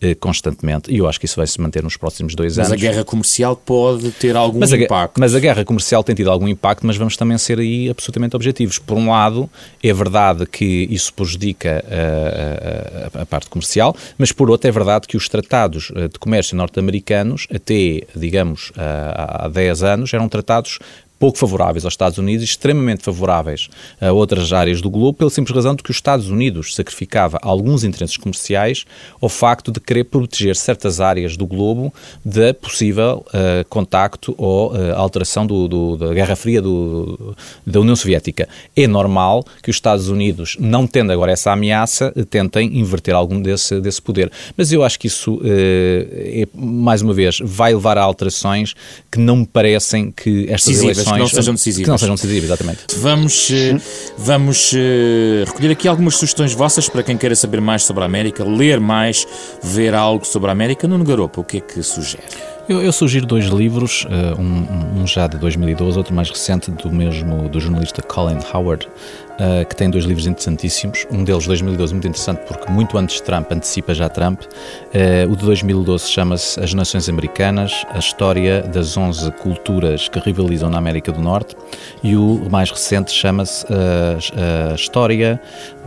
eh, 0.00 0.14
constantemente 0.14 0.92
e 0.92 0.98
eu 0.98 1.08
acho 1.08 1.18
que 1.18 1.26
isso 1.26 1.36
vai 1.36 1.46
se 1.46 1.60
manter 1.60 1.82
nos 1.82 1.96
próximos 1.96 2.34
dois 2.34 2.56
mas 2.56 2.66
anos. 2.66 2.80
Mas 2.80 2.88
a 2.88 2.92
guerra 2.92 3.04
comercial 3.04 3.56
pode 3.56 4.10
ter 4.12 4.36
algum 4.36 4.58
mas 4.58 4.72
impacto. 4.72 5.18
A, 5.18 5.20
mas 5.20 5.34
a 5.34 5.40
guerra 5.40 5.64
comercial 5.64 6.04
tem 6.04 6.14
tido 6.14 6.30
algum 6.30 6.48
impacto, 6.48 6.86
mas 6.86 6.96
vamos 6.96 7.16
também 7.16 7.36
ser 7.38 7.58
aí 7.58 7.88
absolutamente 7.88 8.36
objetivos. 8.36 8.78
Por 8.78 8.96
um 8.96 9.10
lado, 9.10 9.48
é 9.82 9.92
verdade 9.92 10.46
que 10.46 10.86
isso 10.90 11.12
prejudica 11.12 11.84
a, 11.86 11.94
eh, 11.94 13.10
a, 13.14 13.18
eh, 13.18 13.22
a 13.22 13.26
parte 13.26 13.48
comercial, 13.48 13.96
mas 14.18 14.32
por 14.32 14.50
outro, 14.50 14.68
é 14.68 14.72
verdade 14.72 15.06
que 15.06 15.16
os 15.16 15.28
tratados 15.28 15.92
eh, 15.94 16.08
de 16.08 16.18
comércio 16.18 16.56
norte-americanos, 16.56 17.46
até, 17.54 18.02
digamos, 18.14 18.72
há 18.76 19.48
10 19.48 19.82
anos, 19.82 20.14
eram 20.14 20.28
tratados 20.28 20.78
pouco 21.18 21.38
favoráveis 21.38 21.84
aos 21.84 21.94
Estados 21.94 22.18
Unidos 22.18 22.42
e 22.42 22.44
extremamente 22.44 23.02
favoráveis 23.02 23.68
a 24.00 24.12
outras 24.12 24.52
áreas 24.52 24.80
do 24.80 24.90
globo, 24.90 25.18
pela 25.18 25.30
simples 25.30 25.54
razão 25.54 25.74
de 25.74 25.82
que 25.82 25.90
os 25.90 25.96
Estados 25.96 26.28
Unidos 26.28 26.74
sacrificava 26.74 27.38
alguns 27.42 27.84
interesses 27.84 28.16
comerciais 28.16 28.84
ao 29.20 29.28
facto 29.28 29.70
de 29.70 29.80
querer 29.80 30.04
proteger 30.04 30.56
certas 30.56 31.00
áreas 31.00 31.36
do 31.36 31.46
globo 31.46 31.92
de 32.24 32.52
possível 32.54 33.24
uh, 33.28 33.64
contacto 33.68 34.34
ou 34.36 34.72
uh, 34.72 34.94
alteração 34.96 35.46
do, 35.46 35.68
do, 35.68 35.96
da 35.96 36.12
Guerra 36.12 36.36
Fria 36.36 36.60
do, 36.60 37.36
da 37.66 37.80
União 37.80 37.96
Soviética. 37.96 38.48
É 38.76 38.86
normal 38.86 39.44
que 39.62 39.70
os 39.70 39.76
Estados 39.76 40.08
Unidos, 40.08 40.56
não 40.58 40.86
tendo 40.86 41.12
agora 41.12 41.32
essa 41.32 41.52
ameaça, 41.52 42.12
tentem 42.28 42.78
inverter 42.78 43.14
algum 43.14 43.40
desse, 43.40 43.80
desse 43.80 44.02
poder. 44.02 44.30
Mas 44.56 44.72
eu 44.72 44.82
acho 44.82 44.98
que 44.98 45.06
isso, 45.06 45.36
uh, 45.36 45.40
é, 45.44 46.46
mais 46.54 47.02
uma 47.02 47.14
vez, 47.14 47.38
vai 47.42 47.72
levar 47.72 47.98
a 47.98 48.02
alterações 48.02 48.74
que 49.10 49.18
não 49.18 49.36
me 49.36 49.46
parecem 49.46 50.10
que 50.10 50.46
estas 50.50 50.82
eleições 50.82 51.03
que 51.10 51.18
não 51.18 51.26
sejam 51.26 51.54
decisivas. 51.54 51.84
Que 51.84 51.90
não 51.90 51.98
sejam 51.98 52.14
decisivas, 52.14 52.44
exatamente. 52.44 52.78
Vamos, 52.98 53.50
eh, 53.50 53.76
vamos 54.18 54.72
eh, 54.74 55.44
recolher 55.46 55.72
aqui 55.72 55.88
algumas 55.88 56.16
sugestões 56.16 56.52
vossas 56.52 56.88
para 56.88 57.02
quem 57.02 57.16
queira 57.16 57.34
saber 57.34 57.60
mais 57.60 57.82
sobre 57.82 58.02
a 58.02 58.06
América, 58.06 58.44
ler 58.44 58.80
mais, 58.80 59.26
ver 59.62 59.94
algo 59.94 60.24
sobre 60.24 60.48
a 60.48 60.52
América. 60.52 60.86
Nuno 60.86 61.04
Garopa, 61.04 61.40
o 61.40 61.44
que 61.44 61.58
é 61.58 61.60
que 61.60 61.82
sugere? 61.82 62.22
Eu, 62.66 62.80
eu, 62.80 62.92
sugiro 62.92 63.26
dois 63.26 63.44
livros, 63.44 64.06
uh, 64.06 64.40
um, 64.40 65.02
um, 65.02 65.06
já 65.06 65.26
de 65.26 65.36
2012, 65.36 65.98
outro 65.98 66.14
mais 66.14 66.30
recente 66.30 66.70
do 66.70 66.90
mesmo 66.90 67.46
do 67.46 67.60
jornalista 67.60 68.00
Colin 68.00 68.38
Howard, 68.54 68.88
uh, 69.34 69.66
que 69.66 69.76
tem 69.76 69.90
dois 69.90 70.04
livros 70.04 70.26
interessantíssimos. 70.26 71.06
Um 71.10 71.24
deles, 71.24 71.46
2012, 71.46 71.94
muito 71.94 72.08
interessante 72.08 72.40
porque 72.46 72.70
muito 72.70 72.96
antes 72.98 73.16
de 73.16 73.22
Trump, 73.22 73.50
antecipa 73.52 73.94
já 73.94 74.08
Trump. 74.08 74.42
Uh, 74.42 75.30
o 75.30 75.36
de 75.36 75.44
2012 75.44 76.08
chama-se 76.08 76.60
As 76.60 76.74
Nações 76.74 77.08
Americanas, 77.08 77.84
a 77.90 77.98
história 77.98 78.62
das 78.62 78.96
11 78.96 79.30
culturas 79.32 80.08
que 80.08 80.18
rivalizam 80.18 80.70
na 80.70 80.78
América 80.78 81.12
do 81.12 81.20
Norte. 81.20 81.56
E 82.02 82.16
o 82.16 82.48
mais 82.50 82.70
recente 82.70 83.12
chama-se 83.12 83.66
a 83.70 84.74
História 84.74 85.40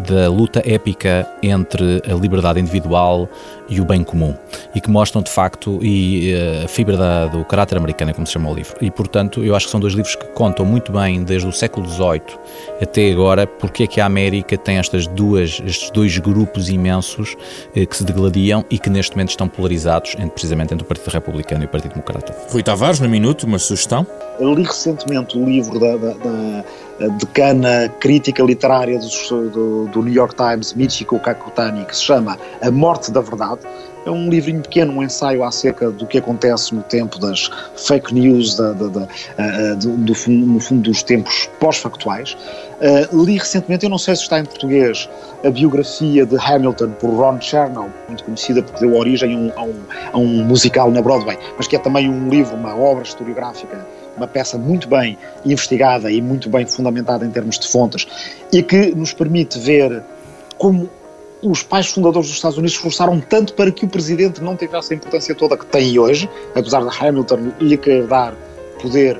da 0.07 0.29
luta 0.29 0.61
épica 0.65 1.27
entre 1.41 2.01
a 2.09 2.13
liberdade 2.13 2.59
individual 2.59 3.29
e 3.69 3.81
o 3.81 3.85
bem 3.85 4.03
comum. 4.03 4.33
E 4.73 4.81
que 4.81 4.89
mostram, 4.89 5.21
de 5.21 5.29
facto, 5.29 5.79
e 5.83 6.33
a 6.63 6.67
fibra 6.67 6.97
da, 6.97 7.25
do 7.27 7.43
caráter 7.45 7.77
americano, 7.77 8.11
é 8.11 8.13
como 8.13 8.25
se 8.25 8.33
chama 8.33 8.49
o 8.49 8.55
livro. 8.55 8.77
E, 8.81 8.89
portanto, 8.89 9.43
eu 9.43 9.55
acho 9.55 9.65
que 9.65 9.71
são 9.71 9.79
dois 9.79 9.93
livros 9.93 10.15
que 10.15 10.25
contam 10.27 10.65
muito 10.65 10.91
bem, 10.91 11.23
desde 11.23 11.47
o 11.47 11.51
século 11.51 11.87
XVIII 11.87 12.21
até 12.81 13.11
agora, 13.11 13.36
porque 13.45 13.83
é 13.83 13.87
que 13.87 14.01
a 14.01 14.05
América 14.05 14.57
tem 14.57 14.77
estas 14.77 15.07
duas, 15.07 15.61
estes 15.65 15.91
dois 15.91 16.17
grupos 16.17 16.69
imensos 16.69 17.35
eh, 17.75 17.85
que 17.85 17.95
se 17.95 18.03
degladiam 18.03 18.65
e 18.69 18.79
que 18.79 18.89
neste 18.89 19.15
momento 19.15 19.29
estão 19.29 19.47
polarizados 19.47 20.15
entre, 20.15 20.31
precisamente 20.31 20.73
entre 20.73 20.83
o 20.83 20.87
Partido 20.87 21.11
Republicano 21.11 21.63
e 21.63 21.65
o 21.65 21.69
Partido 21.69 21.91
Democrata. 21.91 22.35
Rui 22.49 22.63
Tavares, 22.63 22.99
no 22.99 23.09
minuto, 23.09 23.45
uma 23.45 23.59
sugestão? 23.59 24.05
Eu 24.39 24.53
li 24.53 24.63
recentemente 24.63 25.37
o 25.37 25.45
livro 25.45 25.79
da, 25.79 25.97
da, 25.97 26.13
da 26.99 27.07
decana 27.17 27.89
crítica 27.99 28.43
literária 28.43 28.99
do, 28.99 29.49
do, 29.49 29.85
do 29.87 30.01
New 30.01 30.13
York 30.13 30.35
Times, 30.35 30.73
Michiko 30.73 31.19
Kakutani, 31.19 31.85
que 31.85 31.95
se 31.95 32.03
chama 32.03 32.37
A 32.61 32.71
Morte 32.71 33.11
da 33.11 33.21
Verdade 33.21 33.61
é 34.07 34.11
um 34.11 34.29
livrinho 34.29 34.61
pequeno, 34.61 34.93
um 34.93 35.03
ensaio 35.03 35.43
acerca 35.43 35.91
do 35.91 36.05
que 36.05 36.17
acontece 36.17 36.73
no 36.73 36.81
tempo 36.83 37.19
das 37.19 37.49
fake 37.75 38.13
news, 38.13 38.55
da, 38.55 38.73
da, 38.73 38.87
da, 38.87 39.01
uh, 39.01 39.75
do, 39.77 39.97
do, 39.97 40.13
no 40.29 40.59
fundo 40.59 40.81
dos 40.81 41.03
tempos 41.03 41.49
pós-factuais. 41.59 42.37
Uh, 43.11 43.23
li 43.23 43.37
recentemente, 43.37 43.83
eu 43.85 43.89
não 43.89 43.97
sei 43.97 44.15
se 44.15 44.21
está 44.23 44.39
em 44.39 44.45
português, 44.45 45.09
a 45.43 45.49
biografia 45.49 46.25
de 46.25 46.37
Hamilton 46.37 46.91
por 46.91 47.09
Ron 47.09 47.41
Chernow, 47.41 47.89
muito 48.07 48.23
conhecida 48.23 48.61
porque 48.61 48.79
deu 48.79 48.95
origem 48.95 49.33
a 49.33 49.37
um, 49.37 49.51
a 49.55 49.63
um, 49.63 49.75
a 50.13 50.17
um 50.17 50.43
musical 50.45 50.91
na 50.91 51.01
Broadway, 51.01 51.37
mas 51.57 51.67
que 51.67 51.75
é 51.75 51.79
também 51.79 52.09
um 52.09 52.29
livro, 52.29 52.55
uma 52.55 52.75
obra 52.75 53.03
historiográfica 53.03 53.85
uma 54.15 54.27
peça 54.27 54.57
muito 54.57 54.87
bem 54.89 55.17
investigada 55.45 56.11
e 56.11 56.21
muito 56.21 56.49
bem 56.49 56.65
fundamentada 56.65 57.23
em 57.23 57.29
termos 57.29 57.59
de 57.59 57.67
fontes 57.67 58.07
e 58.51 58.63
que 58.63 58.95
nos 58.95 59.13
permite 59.13 59.59
ver 59.59 60.03
como 60.57 60.89
os 61.49 61.63
pais 61.63 61.87
fundadores 61.87 62.27
dos 62.27 62.35
Estados 62.35 62.57
Unidos 62.57 62.75
esforçaram 62.75 63.19
tanto 63.19 63.53
para 63.53 63.71
que 63.71 63.85
o 63.85 63.87
presidente 63.87 64.41
não 64.41 64.55
tivesse 64.55 64.93
a 64.93 64.97
importância 64.97 65.33
toda 65.33 65.57
que 65.57 65.65
tem 65.65 65.97
hoje, 65.97 66.29
apesar 66.53 66.83
de 66.83 66.89
Hamilton 66.99 67.51
lhe 67.59 67.77
querer 67.77 68.07
dar 68.07 68.33
poder. 68.81 69.19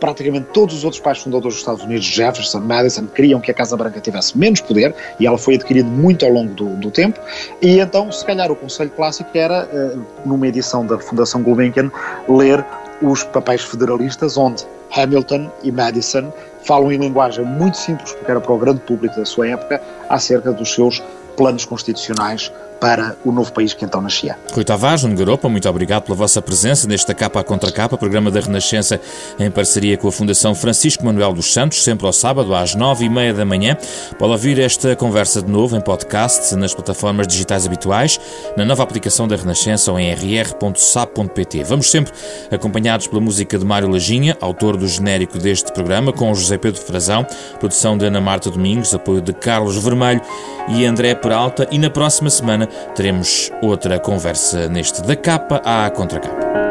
Praticamente 0.00 0.46
todos 0.52 0.76
os 0.76 0.84
outros 0.84 1.02
pais 1.02 1.18
fundadores 1.18 1.54
dos 1.54 1.60
Estados 1.60 1.82
Unidos, 1.82 2.04
Jefferson, 2.04 2.60
Madison, 2.60 3.06
queriam 3.06 3.40
que 3.40 3.50
a 3.50 3.54
Casa 3.54 3.76
Branca 3.76 3.98
tivesse 4.00 4.38
menos 4.38 4.60
poder 4.60 4.94
e 5.18 5.26
ela 5.26 5.36
foi 5.36 5.56
adquirida 5.56 5.88
muito 5.88 6.24
ao 6.24 6.30
longo 6.30 6.54
do, 6.54 6.68
do 6.76 6.88
tempo. 6.88 7.18
E 7.60 7.80
então, 7.80 8.10
se 8.12 8.24
calhar, 8.24 8.48
o 8.48 8.54
conselho 8.54 8.90
clássico 8.90 9.30
era, 9.34 9.66
uh, 9.66 10.00
numa 10.24 10.46
edição 10.46 10.86
da 10.86 11.00
Fundação 11.00 11.42
Gulbenkian, 11.42 11.90
ler 12.28 12.64
os 13.02 13.24
papéis 13.24 13.62
federalistas, 13.62 14.36
onde 14.36 14.64
Hamilton 14.96 15.50
e 15.64 15.72
Madison 15.72 16.32
falam 16.62 16.92
em 16.92 16.98
linguagem 16.98 17.44
muito 17.44 17.76
simples, 17.76 18.12
porque 18.12 18.30
era 18.30 18.40
para 18.40 18.52
o 18.52 18.58
grande 18.58 18.80
público 18.80 19.16
da 19.16 19.24
sua 19.24 19.48
época, 19.48 19.80
acerca 20.08 20.52
dos 20.52 20.72
seus 20.72 21.02
planos 21.38 21.64
constitucionais 21.72 22.42
para 22.80 23.16
o 23.24 23.32
novo 23.32 23.52
país 23.52 23.74
que 23.74 23.84
então 23.84 24.00
nascia. 24.00 24.38
Rui 24.52 24.64
Tavares, 24.64 25.02
Nuno 25.02 25.16
Garopa, 25.16 25.48
muito 25.48 25.68
obrigado 25.68 26.04
pela 26.04 26.16
vossa 26.16 26.40
presença 26.40 26.86
nesta 26.86 27.14
Capa 27.14 27.42
Contra 27.42 27.70
Capa, 27.72 27.96
programa 27.96 28.30
da 28.30 28.40
Renascença 28.40 29.00
em 29.38 29.50
parceria 29.50 29.96
com 29.96 30.08
a 30.08 30.12
Fundação 30.12 30.54
Francisco 30.54 31.04
Manuel 31.04 31.32
dos 31.32 31.52
Santos, 31.52 31.82
sempre 31.82 32.06
ao 32.06 32.12
sábado 32.12 32.54
às 32.54 32.74
nove 32.74 33.04
e 33.04 33.08
meia 33.08 33.34
da 33.34 33.44
manhã. 33.44 33.76
Pode 34.18 34.32
ouvir 34.32 34.58
esta 34.60 34.94
conversa 34.96 35.42
de 35.42 35.50
novo 35.50 35.76
em 35.76 35.80
podcast, 35.80 36.54
nas 36.54 36.74
plataformas 36.74 37.26
digitais 37.26 37.66
habituais, 37.66 38.20
na 38.56 38.64
nova 38.64 38.82
aplicação 38.82 39.26
da 39.26 39.36
Renascença 39.36 39.90
ou 39.90 39.98
em 39.98 40.12
rr.sap.pt. 40.12 41.64
Vamos 41.64 41.90
sempre 41.90 42.12
acompanhados 42.50 43.06
pela 43.06 43.20
música 43.20 43.58
de 43.58 43.64
Mário 43.64 43.88
Lajinha, 43.88 44.36
autor 44.40 44.76
do 44.76 44.86
genérico 44.86 45.38
deste 45.38 45.72
programa, 45.72 46.12
com 46.12 46.34
José 46.34 46.58
Pedro 46.58 46.80
Frazão, 46.80 47.26
produção 47.58 47.96
de 47.96 48.06
Ana 48.06 48.20
Marta 48.20 48.50
Domingos, 48.50 48.94
apoio 48.94 49.20
de 49.20 49.32
Carlos 49.32 49.76
Vermelho 49.76 50.20
e 50.68 50.84
André 50.84 51.14
Peralta 51.14 51.66
e 51.70 51.78
na 51.78 51.90
próxima 51.90 52.30
semana 52.30 52.67
teremos 52.94 53.50
outra 53.62 53.98
conversa 53.98 54.68
neste 54.68 55.02
da 55.02 55.16
capa 55.16 55.60
à 55.64 55.88
contracapa. 55.90 56.67